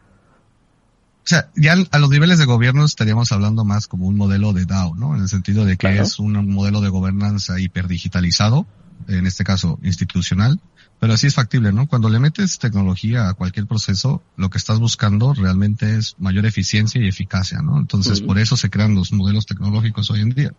O 1.23 1.27
sea, 1.27 1.49
ya 1.55 1.75
a 1.91 1.99
los 1.99 2.09
niveles 2.09 2.37
de 2.37 2.45
gobierno 2.45 2.83
estaríamos 2.83 3.31
hablando 3.31 3.63
más 3.63 3.87
como 3.87 4.07
un 4.07 4.17
modelo 4.17 4.51
de 4.51 4.65
DAO, 4.65 4.95
¿no? 4.95 5.15
En 5.15 5.21
el 5.21 5.29
sentido 5.29 5.63
de 5.63 5.77
que 5.77 5.99
es 5.99 6.19
un 6.19 6.49
modelo 6.49 6.81
de 6.81 6.89
gobernanza 6.89 7.59
hiperdigitalizado, 7.61 8.67
en 9.07 9.25
este 9.25 9.45
caso 9.45 9.79
institucional, 9.83 10.59
pero 10.99 11.13
así 11.13 11.27
es 11.27 11.35
factible, 11.35 11.71
¿no? 11.71 11.87
Cuando 11.87 12.09
le 12.09 12.19
metes 12.19 12.59
tecnología 12.59 13.29
a 13.29 13.33
cualquier 13.33 13.67
proceso, 13.67 14.21
lo 14.35 14.49
que 14.49 14.57
estás 14.57 14.79
buscando 14.79 15.33
realmente 15.33 15.97
es 15.97 16.15
mayor 16.19 16.45
eficiencia 16.45 17.01
y 17.01 17.07
eficacia, 17.07 17.61
¿no? 17.61 17.77
Entonces, 17.77 18.21
por 18.21 18.37
eso 18.37 18.57
se 18.57 18.69
crean 18.69 18.95
los 18.95 19.13
modelos 19.13 19.45
tecnológicos 19.45 20.09
hoy 20.11 20.21
en 20.21 20.29
día. 20.29 20.53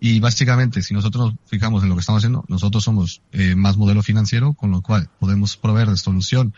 Y 0.00 0.18
básicamente, 0.18 0.80
si 0.82 0.94
nosotros 0.94 1.32
nos 1.32 1.34
fijamos 1.46 1.82
en 1.82 1.90
lo 1.90 1.94
que 1.94 2.00
estamos 2.00 2.20
haciendo, 2.20 2.44
nosotros 2.48 2.82
somos 2.82 3.20
eh, 3.32 3.54
más 3.54 3.76
modelo 3.76 4.02
financiero, 4.02 4.54
con 4.54 4.70
lo 4.70 4.80
cual 4.80 5.10
podemos 5.20 5.56
proveer 5.56 5.90
de 5.90 5.98
solución 5.98 6.54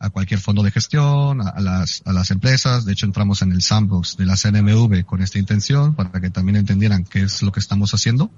a 0.00 0.08
cualquier 0.08 0.40
fondo 0.40 0.62
de 0.62 0.70
gestión, 0.70 1.42
a, 1.42 1.60
las, 1.60 2.02
a 2.06 2.12
las 2.12 2.30
empresas. 2.30 2.86
De 2.86 2.92
hecho, 2.92 3.04
entramos 3.04 3.42
en 3.42 3.52
el 3.52 3.60
sandbox 3.60 4.16
de 4.16 4.24
la 4.24 4.34
CNMV 4.34 5.04
con 5.04 5.22
esta 5.22 5.38
intención 5.38 5.94
para 5.94 6.20
que 6.20 6.30
también 6.30 6.56
entendieran 6.56 7.04
qué 7.04 7.22
es 7.22 7.42
lo 7.42 7.52
que 7.52 7.60
estamos 7.60 7.92
haciendo. 7.92 8.30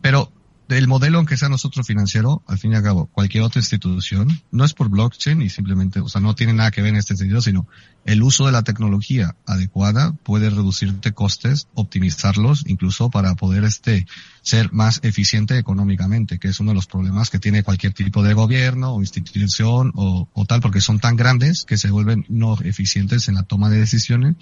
Pero 0.00 0.32
el 0.68 0.88
modelo, 0.88 1.18
aunque 1.18 1.36
sea 1.36 1.48
nosotros 1.48 1.86
financiero, 1.86 2.42
al 2.46 2.58
fin 2.58 2.72
y 2.72 2.74
al 2.74 2.82
cabo, 2.82 3.06
cualquier 3.06 3.44
otra 3.44 3.60
institución, 3.60 4.40
no 4.50 4.64
es 4.64 4.74
por 4.74 4.88
blockchain 4.88 5.40
y 5.42 5.48
simplemente, 5.48 6.00
o 6.00 6.08
sea, 6.08 6.20
no 6.20 6.34
tiene 6.34 6.54
nada 6.54 6.72
que 6.72 6.82
ver 6.82 6.90
en 6.90 6.96
este 6.96 7.16
sentido, 7.16 7.40
sino 7.40 7.68
el 8.04 8.22
uso 8.22 8.46
de 8.46 8.52
la 8.52 8.62
tecnología 8.62 9.36
adecuada 9.46 10.12
puede 10.24 10.50
reducirte 10.50 11.12
costes, 11.12 11.68
optimizarlos, 11.74 12.64
incluso 12.66 13.10
para 13.10 13.34
poder 13.36 13.64
este, 13.64 14.06
ser 14.42 14.72
más 14.72 15.00
eficiente 15.04 15.56
económicamente, 15.56 16.38
que 16.38 16.48
es 16.48 16.58
uno 16.58 16.72
de 16.72 16.76
los 16.76 16.86
problemas 16.86 17.30
que 17.30 17.38
tiene 17.38 17.62
cualquier 17.62 17.92
tipo 17.92 18.24
de 18.24 18.34
gobierno 18.34 18.94
o 18.94 19.00
institución 19.00 19.92
o, 19.94 20.28
o 20.32 20.44
tal, 20.46 20.60
porque 20.60 20.80
son 20.80 20.98
tan 20.98 21.14
grandes 21.14 21.64
que 21.64 21.78
se 21.78 21.90
vuelven 21.90 22.24
no 22.28 22.58
eficientes 22.62 23.28
en 23.28 23.36
la 23.36 23.44
toma 23.44 23.70
de 23.70 23.78
decisiones 23.78 24.36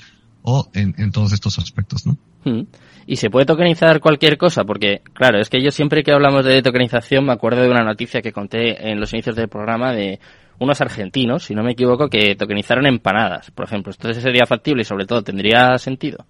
o 0.47 0.71
en, 0.75 0.95
en 0.99 1.11
todos 1.11 1.33
estos 1.33 1.59
aspectos, 1.59 2.07
¿no? 2.07 2.19
Hmm. 2.45 2.67
Y 3.07 3.17
se 3.17 3.31
puede 3.31 3.47
tokenizar 3.47 4.01
cualquier 4.01 4.37
cosa, 4.37 4.65
porque, 4.65 5.03
claro, 5.15 5.41
es 5.41 5.49
que 5.49 5.63
yo 5.63 5.71
siempre 5.71 6.03
que 6.03 6.13
hablamos 6.13 6.45
de 6.45 6.63
tokenización 6.63 7.25
me 7.25 7.33
acuerdo 7.33 7.63
de 7.63 7.71
una 7.71 7.83
noticia 7.83 8.21
que 8.23 8.33
conté 8.33 8.91
en 8.91 9.01
los 9.01 9.13
inicios 9.15 9.37
del 9.37 9.49
programa 9.49 9.93
de 9.93 10.21
unos 10.59 10.81
argentinos, 10.81 11.45
si 11.45 11.55
no 11.55 11.63
me 11.63 11.73
equivoco, 11.73 12.09
que 12.09 12.37
tokenizaron 12.37 12.87
empanadas, 12.87 13.51
por 13.51 13.67
ejemplo. 13.67 13.93
Entonces 13.93 14.23
sería 14.23 14.47
factible 14.47 14.83
y 14.83 14.85
sobre 14.85 15.07
todo 15.07 15.23
tendría 15.23 15.79
sentido. 15.79 16.27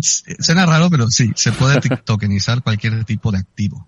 Suena 0.00 0.64
raro, 0.64 0.88
pero 0.90 1.08
sí, 1.08 1.32
se 1.34 1.52
puede 1.52 1.78
tokenizar 2.04 2.62
cualquier 2.62 3.04
tipo 3.04 3.30
de 3.30 3.38
activo, 3.38 3.86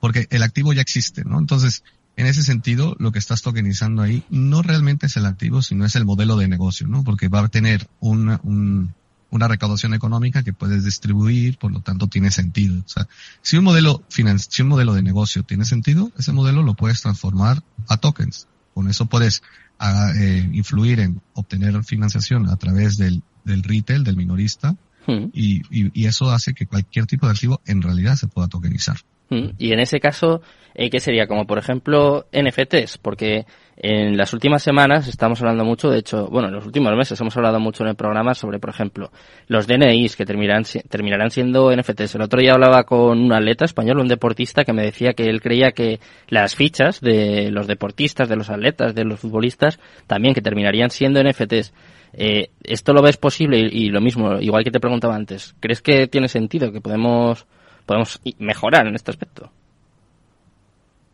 porque 0.00 0.26
el 0.30 0.42
activo 0.42 0.74
ya 0.74 0.82
existe, 0.82 1.24
¿no? 1.24 1.38
Entonces, 1.38 1.82
en 2.16 2.26
ese 2.26 2.42
sentido, 2.42 2.96
lo 2.98 3.12
que 3.12 3.18
estás 3.18 3.42
tokenizando 3.42 4.02
ahí 4.02 4.24
no 4.30 4.62
realmente 4.62 5.06
es 5.06 5.16
el 5.18 5.26
activo, 5.26 5.60
sino 5.60 5.84
es 5.84 5.96
el 5.96 6.06
modelo 6.06 6.36
de 6.36 6.48
negocio, 6.48 6.86
¿no? 6.86 7.04
Porque 7.04 7.28
va 7.28 7.40
a 7.40 7.48
tener 7.48 7.88
una, 8.00 8.40
una 8.42 9.48
recaudación 9.48 9.92
económica 9.92 10.42
que 10.42 10.54
puedes 10.54 10.82
distribuir, 10.82 11.58
por 11.58 11.72
lo 11.72 11.80
tanto 11.80 12.06
tiene 12.06 12.30
sentido. 12.30 12.82
O 12.84 12.88
sea, 12.88 13.06
si 13.42 13.58
un 13.58 13.64
modelo 13.64 14.02
si 14.08 14.62
un 14.62 14.68
modelo 14.68 14.94
de 14.94 15.02
negocio 15.02 15.42
tiene 15.42 15.66
sentido, 15.66 16.10
ese 16.16 16.32
modelo 16.32 16.62
lo 16.62 16.72
puedes 16.72 17.02
transformar 17.02 17.62
a 17.86 17.98
tokens. 17.98 18.48
Con 18.72 18.88
eso 18.88 19.04
puedes 19.06 19.42
ah, 19.78 20.12
eh, 20.16 20.48
influir 20.54 21.00
en 21.00 21.20
obtener 21.34 21.84
financiación 21.84 22.48
a 22.48 22.56
través 22.56 22.96
del, 22.96 23.22
del 23.44 23.62
retail, 23.62 24.04
del 24.04 24.16
minorista, 24.16 24.74
hmm. 25.06 25.32
y, 25.34 25.60
y, 25.70 25.90
y 25.92 26.06
eso 26.06 26.30
hace 26.30 26.54
que 26.54 26.66
cualquier 26.66 27.04
tipo 27.04 27.26
de 27.26 27.32
activo 27.32 27.60
en 27.66 27.82
realidad 27.82 28.16
se 28.16 28.26
pueda 28.26 28.48
tokenizar. 28.48 28.96
Mm, 29.30 29.48
y 29.58 29.72
en 29.72 29.80
ese 29.80 30.00
caso, 30.00 30.40
eh, 30.74 30.90
¿qué 30.90 31.00
sería? 31.00 31.26
Como 31.26 31.46
por 31.46 31.58
ejemplo 31.58 32.26
NFTs, 32.32 32.98
porque 32.98 33.46
en 33.76 34.16
las 34.16 34.32
últimas 34.32 34.62
semanas 34.62 35.08
estamos 35.08 35.40
hablando 35.40 35.64
mucho, 35.64 35.90
de 35.90 35.98
hecho, 35.98 36.28
bueno, 36.28 36.48
en 36.48 36.54
los 36.54 36.64
últimos 36.64 36.94
meses 36.96 37.20
hemos 37.20 37.36
hablado 37.36 37.60
mucho 37.60 37.82
en 37.82 37.90
el 37.90 37.96
programa 37.96 38.34
sobre, 38.34 38.58
por 38.58 38.70
ejemplo, 38.70 39.10
los 39.48 39.66
DNIs 39.66 40.16
que 40.16 40.24
terminarán, 40.24 40.64
terminarán 40.88 41.30
siendo 41.30 41.74
NFTs. 41.74 42.14
El 42.14 42.22
otro 42.22 42.40
día 42.40 42.52
hablaba 42.52 42.84
con 42.84 43.18
un 43.18 43.32
atleta 43.32 43.64
español, 43.64 44.00
un 44.00 44.08
deportista, 44.08 44.64
que 44.64 44.72
me 44.72 44.82
decía 44.82 45.12
que 45.12 45.24
él 45.24 45.40
creía 45.40 45.72
que 45.72 46.00
las 46.28 46.54
fichas 46.54 47.00
de 47.00 47.50
los 47.50 47.66
deportistas, 47.66 48.28
de 48.28 48.36
los 48.36 48.48
atletas, 48.48 48.94
de 48.94 49.04
los 49.04 49.20
futbolistas, 49.20 49.78
también 50.06 50.34
que 50.34 50.42
terminarían 50.42 50.90
siendo 50.90 51.22
NFTs. 51.22 51.74
Eh, 52.12 52.48
¿Esto 52.62 52.94
lo 52.94 53.02
ves 53.02 53.18
posible? 53.18 53.58
Y, 53.58 53.86
y, 53.86 53.88
lo 53.88 54.00
mismo, 54.00 54.38
igual 54.40 54.64
que 54.64 54.70
te 54.70 54.80
preguntaba 54.80 55.14
antes, 55.14 55.54
¿crees 55.60 55.82
que 55.82 56.06
tiene 56.06 56.28
sentido 56.28 56.72
que 56.72 56.80
podemos 56.80 57.46
podemos 57.86 58.20
mejorar 58.38 58.86
en 58.86 58.96
este 58.96 59.10
aspecto. 59.10 59.50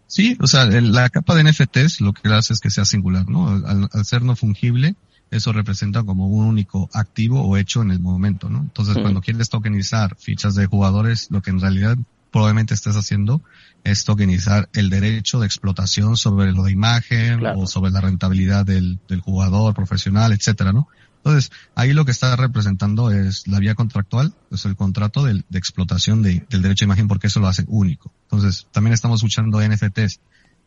Sí, 0.07 0.37
o 0.41 0.47
sea, 0.47 0.67
la 0.67 1.09
capa 1.09 1.35
de 1.35 1.45
NFTs 1.45 2.03
lo 2.03 2.13
que 2.13 2.29
hace 2.29 2.53
es 2.53 2.61
que 2.61 2.71
sea 2.71 2.85
singular, 2.85 3.29
¿no? 3.29 3.49
Al, 3.49 4.05
ser 4.05 4.23
no 4.23 4.37
fungible, 4.37 4.95
eso 5.31 5.53
representa 5.53 6.03
como 6.03 6.27
un 6.27 6.47
único 6.47 6.91
activo 6.93 7.43
o 7.43 7.57
hecho 7.57 7.81
en 7.81 7.93
el 7.93 8.01
momento, 8.01 8.51
¿no? 8.51 8.61
Entonces, 8.61 8.99
cuando 8.99 9.23
quieres 9.23 9.49
tokenizar 9.49 10.17
fichas 10.19 10.55
de 10.55 10.67
jugadores, 10.67 11.29
lo 11.31 11.41
que 11.41 11.51
en 11.51 11.61
realidad 11.61 11.97
probablemente 12.31 12.75
estés 12.75 12.97
haciendo 12.97 13.41
es 13.85 14.05
tokenizar 14.05 14.69
el 14.75 14.91
derecho 14.91 15.41
de 15.41 15.47
explotación 15.47 16.19
sobre 16.19 16.53
lo 16.53 16.65
de 16.65 16.73
imagen 16.73 17.47
o 17.47 17.67
sobre 17.67 17.91
la 17.91 18.03
rentabilidad 18.03 18.67
del, 18.67 18.99
del 19.09 19.21
jugador 19.21 19.75
profesional, 19.75 20.33
etcétera, 20.33 20.73
¿no? 20.73 20.89
Entonces, 21.25 21.53
ahí 21.77 21.93
lo 21.93 22.05
que 22.05 22.11
está 22.11 22.35
representando 22.35 23.13
es 23.13 23.47
la 23.47 23.61
vía 23.61 23.77
contractual, 23.77 24.35
es 24.51 24.65
el 24.65 24.75
contrato 24.75 25.25
de, 25.25 25.45
explotación 25.53 26.21
del 26.23 26.45
derecho 26.49 26.85
a 26.85 26.87
imagen 26.87 27.07
porque 27.07 27.29
eso 27.29 27.39
lo 27.39 27.47
hace 27.47 27.65
único. 27.69 28.13
Entonces, 28.25 28.67
también 28.73 28.93
estamos 28.93 29.21
escuchando 29.21 29.61
NFTs 29.61 30.19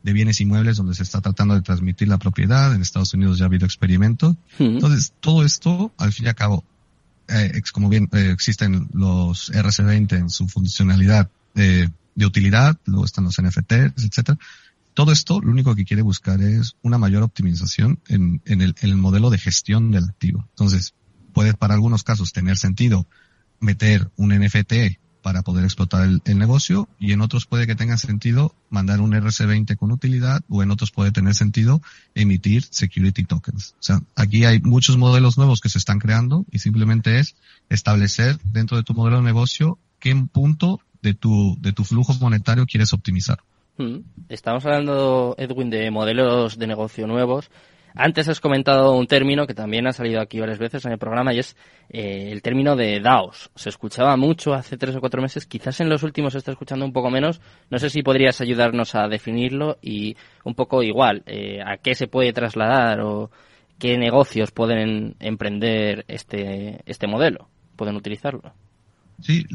de 0.01 0.13
bienes 0.13 0.39
inmuebles 0.39 0.77
donde 0.77 0.95
se 0.95 1.03
está 1.03 1.19
tratando 1.19 1.55
de 1.55 1.61
transmitir 1.61 2.07
la 2.07 2.19
propiedad. 2.19 2.73
En 2.73 2.81
Estados 2.81 3.13
Unidos 3.13 3.37
ya 3.37 3.45
ha 3.45 3.47
habido 3.47 3.65
experimentos. 3.65 4.37
Entonces, 4.57 5.13
todo 5.19 5.43
esto, 5.43 5.91
al 5.97 6.13
fin 6.13 6.27
y 6.27 6.29
al 6.29 6.35
cabo, 6.35 6.63
eh, 7.27 7.61
como 7.73 7.89
bien 7.89 8.07
eh, 8.13 8.29
existen 8.31 8.87
los 8.93 9.51
RC20 9.51 10.13
en 10.13 10.29
su 10.29 10.47
funcionalidad 10.47 11.29
de 11.53 11.91
utilidad, 12.25 12.77
luego 12.85 13.03
están 13.03 13.25
los 13.25 13.41
NFTs, 13.41 14.05
etcétera. 14.05 14.37
Todo 14.95 15.11
esto 15.11 15.41
lo 15.41 15.51
único 15.51 15.75
que 15.75 15.83
quiere 15.83 16.01
buscar 16.01 16.41
es 16.41 16.77
una 16.81 16.97
mayor 16.97 17.21
optimización 17.21 17.99
en, 18.07 18.41
el, 18.45 18.95
modelo 18.95 19.29
de 19.29 19.37
gestión 19.37 19.91
del 19.91 20.05
activo. 20.05 20.47
Entonces, 20.51 20.93
puede 21.33 21.53
para 21.53 21.73
algunos 21.73 22.03
casos 22.03 22.31
tener 22.31 22.55
sentido 22.55 23.05
meter 23.59 24.09
un 24.15 24.29
NFT 24.29 24.97
para 25.21 25.41
poder 25.41 25.65
explotar 25.65 26.07
el, 26.07 26.37
negocio 26.37 26.87
y 26.97 27.11
en 27.11 27.19
otros 27.19 27.45
puede 27.45 27.67
que 27.67 27.75
tenga 27.75 27.97
sentido 27.97 28.55
mandar 28.69 29.01
un 29.01 29.11
RC20 29.11 29.75
con 29.75 29.91
utilidad 29.91 30.41
o 30.47 30.63
en 30.63 30.71
otros 30.71 30.91
puede 30.91 31.11
tener 31.11 31.35
sentido 31.35 31.81
emitir 32.13 32.63
security 32.63 33.25
tokens. 33.25 33.71
O 33.71 33.83
sea, 33.83 34.01
aquí 34.15 34.45
hay 34.45 34.61
muchos 34.61 34.95
modelos 34.95 35.37
nuevos 35.37 35.59
que 35.59 35.67
se 35.67 35.77
están 35.77 35.99
creando 35.99 36.45
y 36.51 36.59
simplemente 36.59 37.19
es 37.19 37.35
establecer 37.67 38.39
dentro 38.45 38.77
de 38.77 38.83
tu 38.83 38.93
modelo 38.93 39.17
de 39.17 39.23
negocio 39.23 39.77
qué 39.99 40.15
punto 40.31 40.79
de 41.01 41.13
tu, 41.13 41.57
de 41.59 41.73
tu 41.73 41.83
flujo 41.83 42.13
monetario 42.13 42.65
quieres 42.65 42.93
optimizar. 42.93 43.39
Mm. 43.77 43.99
Estamos 44.29 44.65
hablando, 44.65 45.35
Edwin, 45.37 45.69
de 45.69 45.91
modelos 45.91 46.57
de 46.57 46.67
negocio 46.67 47.07
nuevos. 47.07 47.49
Antes 47.97 48.27
has 48.27 48.41
comentado 48.41 48.93
un 48.93 49.07
término 49.07 49.47
que 49.47 49.53
también 49.53 49.87
ha 49.87 49.93
salido 49.93 50.19
aquí 50.19 50.37
varias 50.39 50.59
veces 50.59 50.85
en 50.85 50.91
el 50.91 50.97
programa 50.97 51.33
y 51.33 51.39
es 51.39 51.55
eh, 51.89 52.29
el 52.29 52.41
término 52.41 52.75
de 52.75 52.99
DAOs. 52.99 53.51
Se 53.55 53.69
escuchaba 53.69 54.17
mucho 54.17 54.53
hace 54.53 54.75
tres 54.75 54.97
o 54.97 54.99
cuatro 54.99 55.21
meses, 55.21 55.45
quizás 55.45 55.79
en 55.79 55.87
los 55.87 56.03
últimos 56.03 56.33
se 56.33 56.39
está 56.39 56.51
escuchando 56.51 56.83
un 56.83 56.91
poco 56.91 57.09
menos. 57.09 57.39
No 57.69 57.79
sé 57.79 57.89
si 57.89 58.03
podrías 58.03 58.41
ayudarnos 58.41 58.95
a 58.95 59.07
definirlo 59.07 59.77
y 59.81 60.17
un 60.43 60.55
poco 60.55 60.83
igual, 60.83 61.23
eh, 61.25 61.61
a 61.65 61.77
qué 61.77 61.95
se 61.95 62.07
puede 62.07 62.33
trasladar 62.33 62.99
o 62.99 63.31
qué 63.79 63.97
negocios 63.97 64.51
pueden 64.51 65.15
emprender 65.21 66.03
este, 66.09 66.81
este 66.85 67.07
modelo, 67.07 67.47
pueden 67.77 67.95
utilizarlo. 67.95 68.53
Sí, 69.21 69.45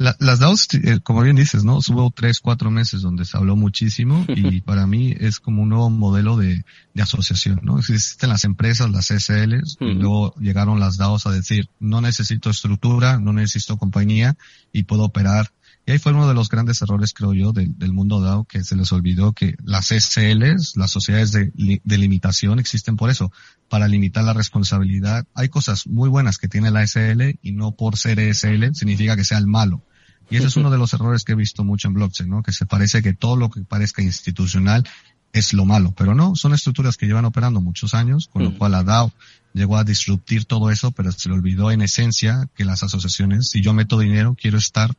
las 0.00 0.38
DAOs, 0.38 0.66
eh, 0.72 1.00
como 1.02 1.20
bien 1.20 1.36
dices, 1.36 1.62
¿no? 1.62 1.76
Hubo 1.76 2.10
tres, 2.10 2.40
cuatro 2.40 2.70
meses 2.70 3.02
donde 3.02 3.26
se 3.26 3.36
habló 3.36 3.54
muchísimo 3.54 4.24
y 4.28 4.62
para 4.62 4.86
mí 4.86 5.14
es 5.18 5.40
como 5.40 5.62
un 5.62 5.68
nuevo 5.68 5.90
modelo 5.90 6.38
de, 6.38 6.64
de 6.94 7.02
asociación, 7.02 7.60
¿no? 7.62 7.78
Existen 7.78 8.30
las 8.30 8.44
empresas, 8.44 8.88
las 8.90 9.08
SLs, 9.08 9.76
y 9.78 9.92
luego 9.92 10.34
llegaron 10.40 10.80
las 10.80 10.96
DAOs 10.96 11.26
a 11.26 11.32
decir, 11.32 11.68
no 11.80 12.00
necesito 12.00 12.48
estructura, 12.48 13.18
no 13.18 13.34
necesito 13.34 13.76
compañía 13.76 14.38
y 14.72 14.84
puedo 14.84 15.04
operar. 15.04 15.52
Y 15.84 15.92
ahí 15.92 15.98
fue 15.98 16.12
uno 16.12 16.26
de 16.26 16.34
los 16.34 16.48
grandes 16.48 16.80
errores, 16.80 17.12
creo 17.12 17.34
yo, 17.34 17.52
del, 17.52 17.76
del 17.76 17.92
mundo 17.92 18.20
DAO, 18.20 18.44
que 18.44 18.64
se 18.64 18.76
les 18.76 18.92
olvidó 18.92 19.34
que 19.34 19.56
las 19.62 19.88
SLs, 19.88 20.76
las 20.76 20.90
sociedades 20.90 21.32
de, 21.32 21.52
de 21.84 21.98
limitación, 21.98 22.58
existen 22.58 22.96
por 22.96 23.10
eso, 23.10 23.32
para 23.68 23.86
limitar 23.86 24.24
la 24.24 24.32
responsabilidad. 24.32 25.26
Hay 25.34 25.50
cosas 25.50 25.86
muy 25.86 26.08
buenas 26.08 26.38
que 26.38 26.48
tiene 26.48 26.70
la 26.70 26.86
SL 26.86 27.38
y 27.42 27.52
no 27.52 27.72
por 27.72 27.98
ser 27.98 28.18
SL 28.18 28.72
significa 28.72 29.14
que 29.14 29.24
sea 29.24 29.36
el 29.36 29.46
malo 29.46 29.82
y 30.30 30.36
ese 30.36 30.46
es 30.46 30.56
uno 30.56 30.70
de 30.70 30.78
los 30.78 30.92
errores 30.94 31.24
que 31.24 31.32
he 31.32 31.36
visto 31.36 31.64
mucho 31.64 31.88
en 31.88 31.94
blockchain, 31.94 32.30
¿no? 32.30 32.42
Que 32.42 32.52
se 32.52 32.66
parece 32.66 33.02
que 33.02 33.12
todo 33.12 33.36
lo 33.36 33.50
que 33.50 33.62
parezca 33.62 34.02
institucional 34.02 34.88
es 35.32 35.52
lo 35.52 35.64
malo, 35.64 35.92
pero 35.96 36.14
no, 36.14 36.34
son 36.34 36.54
estructuras 36.54 36.96
que 36.96 37.06
llevan 37.06 37.24
operando 37.24 37.60
muchos 37.60 37.94
años, 37.94 38.28
con 38.32 38.42
lo 38.42 38.56
cual 38.56 38.72
la 38.72 38.82
DAO 38.82 39.12
llegó 39.52 39.76
a 39.76 39.84
disruptir 39.84 40.44
todo 40.44 40.70
eso, 40.70 40.90
pero 40.90 41.12
se 41.12 41.28
le 41.28 41.34
olvidó 41.34 41.70
en 41.70 41.82
esencia 41.82 42.48
que 42.54 42.64
las 42.64 42.82
asociaciones, 42.82 43.48
si 43.48 43.60
yo 43.60 43.72
meto 43.72 43.98
dinero, 43.98 44.36
quiero 44.40 44.58
estar 44.58 44.90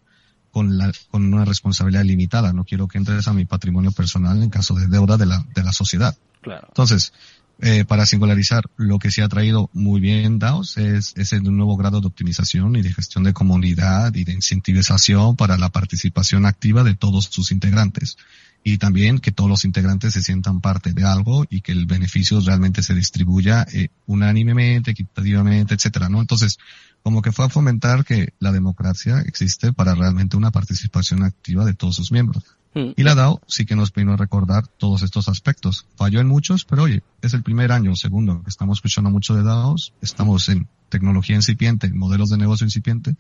con 0.52 0.78
la, 0.78 0.92
con 1.10 1.34
una 1.34 1.46
responsabilidad 1.46 2.04
limitada, 2.04 2.54
no 2.54 2.66
quiero 2.66 2.88
que 2.88 2.98
entres 2.98 3.28
a 3.28 3.34
mi 3.34 3.46
patrimonio 3.46 3.92
personal 3.92 4.42
en 4.42 4.50
caso 4.50 4.76
de 4.76 4.88
deuda 4.88 5.18
de 5.18 5.26
la, 5.26 5.46
de 5.54 5.64
la 5.64 5.74
sociedad. 5.74 6.18
Claro. 6.42 6.68
Entonces, 6.70 7.14
eh, 7.62 7.86
para 7.86 8.06
singularizar, 8.06 8.64
lo 8.76 8.98
que 8.98 9.12
se 9.12 9.22
ha 9.22 9.30
traído 9.30 9.70
muy 9.74 10.02
bien 10.02 10.40
DAOs 10.40 10.78
es 10.78 11.14
ese 11.16 11.40
nuevo 11.42 11.78
grado 11.78 12.02
de 12.02 12.08
optimización 12.08 12.76
y 12.76 12.82
de 12.82 12.92
gestión 12.92 13.24
de 13.24 13.34
comunidad 13.34 14.16
y 14.16 14.24
de 14.24 14.34
incentivización 14.34 15.36
para 15.36 15.58
la 15.58 15.70
participación 15.70 16.48
activa 16.48 16.84
de 16.84 16.96
todos 16.96 17.26
sus 17.26 17.52
integrantes. 17.52 18.18
Y 18.64 18.78
también 18.78 19.20
que 19.20 19.32
todos 19.32 19.50
los 19.50 19.64
integrantes 19.64 20.14
se 20.14 20.22
sientan 20.22 20.62
parte 20.62 20.94
de 20.94 21.04
algo 21.04 21.46
y 21.50 21.62
que 21.62 21.72
el 21.72 21.86
beneficio 21.86 22.40
realmente 22.40 22.84
se 22.84 22.96
distribuya 22.96 23.66
eh, 23.74 23.90
unánimemente, 24.08 24.92
equitativamente, 24.92 25.76
etcétera, 25.76 26.10
¿no? 26.10 26.20
Entonces, 26.20 26.58
como 27.04 27.22
que 27.22 27.32
fue 27.32 27.46
a 27.46 27.50
fomentar 27.50 28.06
que 28.06 28.34
la 28.40 28.52
democracia 28.52 29.22
existe 29.22 29.74
para 29.74 29.96
realmente 29.96 30.38
una 30.38 30.52
participación 30.52 31.24
activa 31.24 31.66
de 31.66 31.74
todos 31.74 31.96
sus 31.96 32.12
miembros. 32.12 32.44
Mm. 32.74 32.92
Y 32.96 33.04
la 33.04 33.16
DAO 33.16 33.42
sí 33.48 33.66
que 33.66 33.76
nos 33.76 33.94
vino 33.94 34.14
a 34.14 34.18
recordar 34.18 34.68
todos 34.68 35.04
estos 35.04 35.28
aspectos. 35.28 35.86
Falló 35.96 36.20
en 36.20 36.28
muchos, 36.28 36.66
pero 36.66 36.84
oye, 36.84 37.04
es 37.22 37.34
el 37.34 37.44
primer 37.44 37.72
año, 37.72 37.96
segundo, 37.96 38.42
que 38.44 38.50
estamos 38.50 38.78
escuchando 38.78 39.10
mucho 39.10 39.36
de 39.36 39.44
DAOs, 39.44 39.94
estamos 40.02 40.48
en 40.50 40.68
tecnología 40.90 41.36
incipiente, 41.36 41.90
modelos 41.90 42.30
de 42.30 42.38
negocio 42.38 42.66
incipiente, 42.66 43.16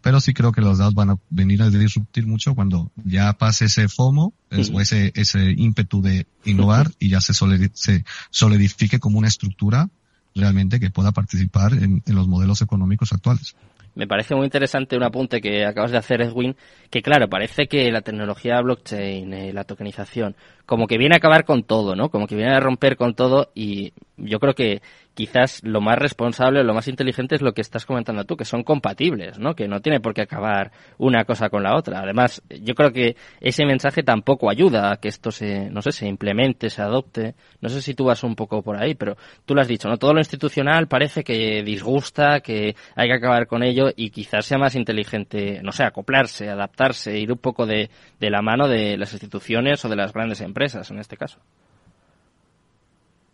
pero 0.00 0.20
sí 0.20 0.34
creo 0.34 0.52
que 0.52 0.60
los 0.60 0.78
DAOs 0.78 0.94
van 0.94 1.10
a 1.10 1.18
venir 1.30 1.62
a 1.62 1.70
disruptir 1.70 2.26
mucho 2.26 2.54
cuando 2.54 2.90
ya 3.04 3.32
pase 3.34 3.66
ese 3.66 3.88
FOMO, 3.88 4.32
o 4.72 4.80
ese, 4.80 5.12
ese 5.14 5.50
ímpetu 5.50 6.00
de 6.00 6.26
innovar 6.44 6.90
y 6.98 7.08
ya 7.08 7.20
se, 7.20 7.34
se 7.74 8.04
solidifique 8.30 8.98
como 8.98 9.18
una 9.18 9.28
estructura 9.28 9.88
realmente 10.34 10.78
que 10.80 10.90
pueda 10.90 11.12
participar 11.12 11.72
en 11.72 12.02
los 12.06 12.28
modelos 12.28 12.60
económicos 12.60 13.12
actuales 13.12 13.56
me 13.96 14.06
parece 14.06 14.34
muy 14.34 14.44
interesante 14.44 14.96
un 14.96 15.02
apunte 15.02 15.40
que 15.40 15.64
acabas 15.64 15.90
de 15.90 15.96
hacer, 15.96 16.20
Edwin, 16.20 16.54
que 16.90 17.00
claro, 17.00 17.28
parece 17.28 17.66
que 17.66 17.90
la 17.90 18.02
tecnología 18.02 18.60
blockchain, 18.60 19.32
eh, 19.32 19.52
la 19.54 19.64
tokenización, 19.64 20.36
como 20.66 20.86
que 20.86 20.98
viene 20.98 21.14
a 21.14 21.18
acabar 21.18 21.44
con 21.44 21.64
todo, 21.64 21.96
¿no? 21.96 22.10
Como 22.10 22.26
que 22.26 22.36
viene 22.36 22.54
a 22.54 22.60
romper 22.60 22.96
con 22.96 23.14
todo 23.14 23.50
y 23.54 23.94
yo 24.16 24.38
creo 24.38 24.54
que 24.54 24.82
quizás 25.14 25.62
lo 25.64 25.80
más 25.80 25.98
responsable, 25.98 26.62
lo 26.62 26.74
más 26.74 26.88
inteligente 26.88 27.34
es 27.34 27.42
lo 27.42 27.52
que 27.52 27.62
estás 27.62 27.86
comentando 27.86 28.24
tú, 28.24 28.36
que 28.36 28.44
son 28.44 28.62
compatibles, 28.62 29.38
¿no? 29.38 29.54
Que 29.54 29.66
no 29.66 29.80
tiene 29.80 29.98
por 29.98 30.12
qué 30.12 30.22
acabar 30.22 30.72
una 30.98 31.24
cosa 31.24 31.48
con 31.48 31.62
la 31.62 31.74
otra. 31.74 32.00
Además, 32.00 32.42
yo 32.48 32.74
creo 32.74 32.92
que 32.92 33.16
ese 33.40 33.64
mensaje 33.64 34.02
tampoco 34.02 34.50
ayuda 34.50 34.92
a 34.92 34.96
que 34.98 35.08
esto 35.08 35.30
se, 35.30 35.70
no 35.70 35.80
sé, 35.80 35.92
se 35.92 36.06
implemente, 36.06 36.68
se 36.68 36.82
adopte. 36.82 37.34
No 37.60 37.70
sé 37.70 37.80
si 37.80 37.94
tú 37.94 38.04
vas 38.04 38.22
un 38.24 38.36
poco 38.36 38.62
por 38.62 38.76
ahí, 38.76 38.94
pero 38.94 39.16
tú 39.46 39.54
lo 39.54 39.62
has 39.62 39.68
dicho, 39.68 39.88
¿no? 39.88 39.96
Todo 39.96 40.12
lo 40.12 40.20
institucional 40.20 40.86
parece 40.86 41.24
que 41.24 41.62
disgusta, 41.62 42.40
que 42.40 42.76
hay 42.94 43.08
que 43.08 43.14
acabar 43.14 43.46
con 43.46 43.62
ello 43.62 43.88
y 43.96 44.10
quizás 44.10 44.44
sea 44.44 44.58
más 44.58 44.74
inteligente, 44.74 45.60
no 45.62 45.72
sé, 45.72 45.84
acoplarse, 45.84 46.50
adaptarse, 46.50 47.18
ir 47.18 47.32
un 47.32 47.38
poco 47.38 47.64
de, 47.64 47.90
de 48.20 48.30
la 48.30 48.42
mano 48.42 48.68
de 48.68 48.98
las 48.98 49.12
instituciones 49.12 49.84
o 49.84 49.88
de 49.88 49.96
las 49.96 50.12
grandes 50.12 50.42
empresas 50.42 50.90
en 50.90 50.98
este 50.98 51.16
caso. 51.16 51.40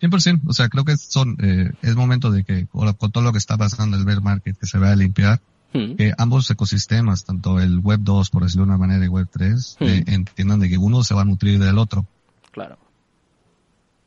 100%, 0.02 0.42
o 0.46 0.52
sea, 0.52 0.68
creo 0.68 0.84
que 0.84 0.96
son, 0.96 1.36
eh, 1.40 1.70
es 1.80 1.94
momento 1.94 2.32
de 2.32 2.42
que, 2.42 2.66
con 2.66 3.12
todo 3.12 3.22
lo 3.22 3.30
que 3.30 3.38
está 3.38 3.56
pasando 3.56 3.96
el 3.96 4.04
bear 4.04 4.20
market, 4.20 4.58
que 4.58 4.66
se 4.66 4.78
vaya 4.78 4.94
a 4.94 4.96
limpiar, 4.96 5.40
hmm. 5.72 5.94
que 5.94 6.12
ambos 6.18 6.50
ecosistemas, 6.50 7.24
tanto 7.24 7.60
el 7.60 7.78
Web 7.78 8.00
2, 8.02 8.30
por 8.30 8.42
decirlo 8.42 8.64
de 8.64 8.70
una 8.70 8.78
manera, 8.78 9.04
y 9.04 9.08
Web 9.08 9.28
3, 9.30 9.76
hmm. 9.78 9.84
eh, 9.84 10.04
entiendan 10.08 10.58
de 10.58 10.68
que 10.68 10.76
uno 10.76 11.04
se 11.04 11.14
va 11.14 11.22
a 11.22 11.24
nutrir 11.24 11.60
del 11.60 11.78
otro. 11.78 12.06
Claro. 12.50 12.78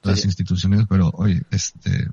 Las 0.04 0.24
instituciones, 0.26 0.86
pero 0.88 1.10
oye, 1.16 1.44
este, 1.50 2.10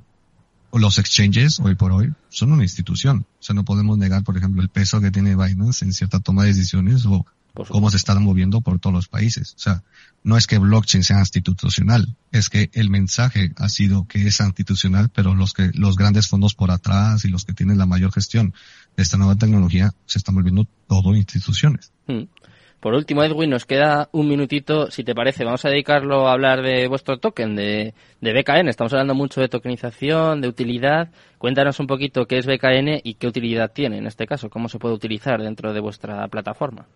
los 0.72 0.98
exchanges, 0.98 1.60
hoy 1.60 1.74
por 1.74 1.92
hoy, 1.92 2.14
son 2.30 2.52
una 2.52 2.62
institución. 2.62 3.26
O 3.40 3.42
sea, 3.42 3.54
no 3.54 3.64
podemos 3.64 3.98
negar, 3.98 4.22
por 4.22 4.38
ejemplo, 4.38 4.62
el 4.62 4.70
peso 4.70 5.00
que 5.00 5.10
tiene 5.10 5.36
Binance 5.36 5.84
en 5.84 5.92
cierta 5.92 6.20
toma 6.20 6.44
de 6.44 6.48
decisiones 6.48 7.04
o 7.04 7.26
cómo 7.68 7.90
se 7.90 7.96
están 7.96 8.22
moviendo 8.22 8.60
por 8.60 8.78
todos 8.78 8.94
los 8.94 9.08
países. 9.08 9.54
O 9.56 9.58
sea, 9.58 9.82
no 10.22 10.36
es 10.36 10.46
que 10.46 10.58
blockchain 10.58 11.04
sea 11.04 11.18
institucional, 11.18 12.16
es 12.30 12.48
que 12.48 12.70
el 12.72 12.90
mensaje 12.90 13.52
ha 13.56 13.68
sido 13.68 14.06
que 14.06 14.26
es 14.26 14.40
institucional, 14.40 15.10
pero 15.10 15.34
los 15.34 15.52
que, 15.52 15.70
los 15.74 15.96
grandes 15.96 16.28
fondos 16.28 16.54
por 16.54 16.70
atrás 16.70 17.24
y 17.24 17.28
los 17.28 17.44
que 17.44 17.52
tienen 17.52 17.78
la 17.78 17.86
mayor 17.86 18.12
gestión 18.12 18.54
de 18.96 19.02
esta 19.02 19.16
nueva 19.16 19.36
tecnología 19.36 19.92
se 20.06 20.18
están 20.18 20.34
volviendo 20.34 20.66
todo 20.86 21.14
instituciones. 21.14 21.92
Hmm. 22.06 22.24
Por 22.82 22.94
último, 22.94 23.22
Edwin, 23.22 23.48
nos 23.48 23.64
queda 23.64 24.08
un 24.10 24.26
minutito, 24.26 24.90
si 24.90 25.04
te 25.04 25.14
parece, 25.14 25.44
vamos 25.44 25.64
a 25.64 25.68
dedicarlo 25.68 26.26
a 26.26 26.32
hablar 26.32 26.62
de 26.62 26.88
vuestro 26.88 27.16
token, 27.20 27.54
de, 27.54 27.94
de 28.20 28.32
BKN. 28.32 28.68
Estamos 28.68 28.92
hablando 28.92 29.14
mucho 29.14 29.40
de 29.40 29.48
tokenización, 29.48 30.40
de 30.40 30.48
utilidad. 30.48 31.08
Cuéntanos 31.38 31.78
un 31.78 31.86
poquito 31.86 32.26
qué 32.26 32.38
es 32.38 32.46
BKN 32.46 33.00
y 33.04 33.14
qué 33.14 33.28
utilidad 33.28 33.70
tiene 33.72 33.98
en 33.98 34.08
este 34.08 34.26
caso, 34.26 34.50
cómo 34.50 34.68
se 34.68 34.80
puede 34.80 34.96
utilizar 34.96 35.40
dentro 35.40 35.72
de 35.72 35.78
vuestra 35.78 36.26
plataforma. 36.26 36.88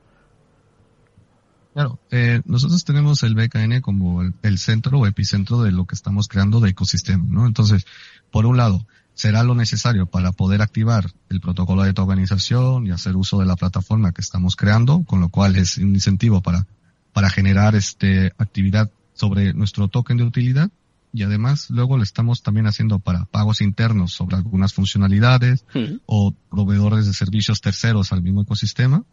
Claro, 1.76 2.00
eh, 2.11 2.40
nosotros 2.47 2.87
tenemos 2.87 3.23
el 3.23 3.35
BKN 3.35 3.83
como 3.83 4.23
el, 4.23 4.59
centro 4.59 4.99
o 4.99 5.06
epicentro 5.06 5.62
de 5.62 5.73
lo 5.73 5.85
que 5.85 5.95
estamos 5.95 6.26
creando 6.26 6.59
de 6.61 6.71
ecosistema, 6.71 7.26
¿no? 7.28 7.45
Entonces, 7.45 7.85
por 8.30 8.47
un 8.47 8.56
lado, 8.56 8.87
será 9.12 9.42
lo 9.42 9.54
necesario 9.54 10.06
para 10.06 10.33
poder 10.33 10.62
activar 10.62 11.12
el 11.28 11.42
protocolo 11.42 11.83
de 11.83 11.92
tokenización 11.92 12.87
y 12.87 12.92
hacer 12.92 13.14
uso 13.14 13.40
de 13.40 13.45
la 13.45 13.56
plataforma 13.56 14.12
que 14.12 14.23
estamos 14.23 14.56
creando, 14.56 15.02
con 15.02 15.21
lo 15.21 15.28
cual 15.28 15.56
es 15.56 15.76
un 15.76 15.95
incentivo 15.95 16.40
para, 16.40 16.66
para 17.12 17.28
generar 17.28 17.75
este 17.75 18.33
actividad 18.38 18.90
sobre 19.12 19.52
nuestro 19.52 19.88
token 19.88 20.16
de 20.16 20.25
utilidad. 20.25 20.71
Y 21.12 21.25
además 21.25 21.68
luego 21.68 21.99
lo 21.99 22.04
estamos 22.04 22.42
también 22.42 22.66
haciendo 22.68 23.00
para 23.00 23.26
pagos 23.26 23.61
internos 23.61 24.14
sobre 24.14 24.37
algunas 24.37 24.73
funcionalidades 24.73 25.66
o 26.06 26.33
proveedores 26.50 27.04
de 27.04 27.12
servicios 27.12 27.61
terceros 27.61 28.12
al 28.12 28.23
mismo 28.23 28.40
ecosistema 28.40 29.04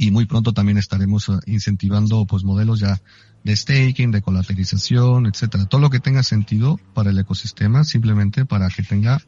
y 0.00 0.10
muy 0.10 0.24
pronto 0.24 0.54
también 0.54 0.78
estaremos 0.78 1.28
eh, 1.28 1.32
incentivando 1.44 2.24
pues 2.24 2.42
modelos 2.42 2.80
ya 2.80 3.02
de 3.44 3.54
staking, 3.54 4.10
de 4.10 4.22
colateralización, 4.22 5.26
etcétera. 5.26 5.66
Todo 5.66 5.82
lo 5.82 5.90
que 5.90 6.00
tenga 6.00 6.22
sentido 6.22 6.80
para 6.94 7.10
el 7.10 7.18
ecosistema, 7.18 7.84
simplemente 7.84 8.46
para 8.46 8.70
que 8.70 8.82
tenga 8.82 9.20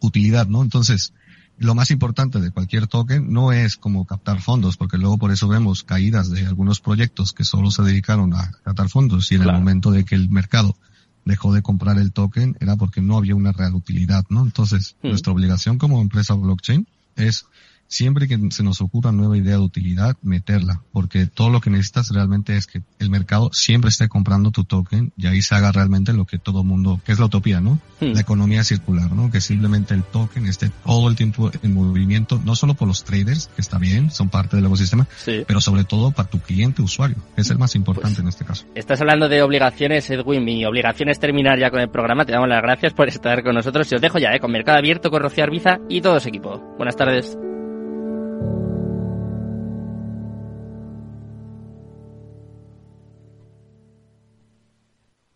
utilidad, 0.00 0.46
¿no? 0.46 0.60
Entonces, 0.62 1.14
lo 1.56 1.74
más 1.74 1.90
importante 1.90 2.38
de 2.38 2.50
cualquier 2.50 2.86
token 2.86 3.32
no 3.32 3.50
es 3.50 3.78
como 3.78 4.04
captar 4.04 4.42
fondos, 4.42 4.76
porque 4.76 4.98
luego 4.98 5.16
por 5.16 5.32
eso 5.32 5.48
vemos 5.48 5.84
caídas 5.84 6.28
de 6.28 6.46
algunos 6.46 6.80
proyectos 6.80 7.32
que 7.32 7.44
solo 7.44 7.70
se 7.70 7.82
dedicaron 7.82 8.34
a 8.34 8.50
captar 8.64 8.90
fondos 8.90 9.32
y 9.32 9.36
en 9.36 9.42
el 9.42 9.52
momento 9.52 9.90
de 9.90 10.04
que 10.04 10.16
el 10.16 10.28
mercado 10.28 10.76
dejó 11.24 11.54
de 11.54 11.62
comprar 11.62 11.96
el 11.96 12.12
token 12.12 12.58
era 12.60 12.76
porque 12.76 13.00
no 13.00 13.16
había 13.16 13.36
una 13.36 13.52
real 13.52 13.74
utilidad, 13.74 14.26
¿no? 14.28 14.42
Entonces, 14.42 14.96
hmm. 15.02 15.08
nuestra 15.08 15.32
obligación 15.32 15.78
como 15.78 16.02
empresa 16.02 16.34
blockchain 16.34 16.86
es 17.16 17.46
siempre 17.92 18.26
que 18.26 18.38
se 18.50 18.62
nos 18.62 18.80
ocurra 18.80 19.12
nueva 19.12 19.36
idea 19.36 19.56
de 19.56 19.62
utilidad, 19.62 20.16
meterla, 20.22 20.80
porque 20.92 21.26
todo 21.26 21.50
lo 21.50 21.60
que 21.60 21.70
necesitas 21.70 22.08
realmente 22.10 22.56
es 22.56 22.66
que 22.66 22.82
el 22.98 23.10
mercado 23.10 23.50
siempre 23.52 23.90
esté 23.90 24.08
comprando 24.08 24.50
tu 24.50 24.64
token 24.64 25.12
y 25.16 25.26
ahí 25.26 25.42
se 25.42 25.54
haga 25.54 25.72
realmente 25.72 26.12
lo 26.12 26.24
que 26.24 26.38
todo 26.38 26.64
mundo, 26.64 27.00
que 27.04 27.12
es 27.12 27.18
la 27.18 27.26
utopía, 27.26 27.60
¿no? 27.60 27.78
Hmm. 28.00 28.14
La 28.14 28.20
economía 28.20 28.64
circular, 28.64 29.12
¿no? 29.12 29.30
Que 29.30 29.40
simplemente 29.40 29.92
el 29.92 30.02
token 30.04 30.46
esté 30.46 30.70
todo 30.84 31.08
el 31.08 31.16
tiempo 31.16 31.50
en 31.62 31.74
movimiento, 31.74 32.40
no 32.44 32.56
solo 32.56 32.74
por 32.74 32.88
los 32.88 33.04
traders, 33.04 33.48
que 33.54 33.60
está 33.60 33.78
bien, 33.78 34.10
son 34.10 34.30
parte 34.30 34.56
del 34.56 34.64
ecosistema, 34.64 35.06
pero 35.46 35.60
sobre 35.60 35.84
todo 35.84 36.12
para 36.12 36.30
tu 36.30 36.40
cliente 36.40 36.80
usuario, 36.80 37.16
que 37.34 37.42
es 37.42 37.50
el 37.50 37.58
más 37.58 37.74
importante 37.74 38.16
pues, 38.16 38.20
en 38.22 38.28
este 38.28 38.44
caso. 38.44 38.66
Estás 38.74 39.00
hablando 39.02 39.28
de 39.28 39.42
obligaciones, 39.42 40.08
Edwin, 40.08 40.44
mi 40.44 40.64
obligación 40.64 41.10
es 41.10 41.20
terminar 41.20 41.58
ya 41.58 41.70
con 41.70 41.80
el 41.80 41.90
programa, 41.90 42.24
te 42.24 42.32
damos 42.32 42.48
las 42.48 42.62
gracias 42.62 42.94
por 42.94 43.08
estar 43.08 43.42
con 43.42 43.54
nosotros 43.54 43.90
y 43.92 43.96
os 43.96 44.00
dejo 44.00 44.18
ya, 44.18 44.30
¿eh? 44.34 44.40
Con 44.40 44.50
Mercado 44.50 44.78
Abierto, 44.78 45.10
con 45.10 45.20
Rocío 45.20 45.44
Arbiza 45.44 45.78
y 45.90 46.00
todo 46.00 46.18
su 46.20 46.28
equipo. 46.28 46.58
Buenas 46.78 46.96
tardes. 46.96 47.36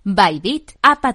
Bybit 0.08 0.78
ha 0.82 1.00
patrocinado 1.00 1.14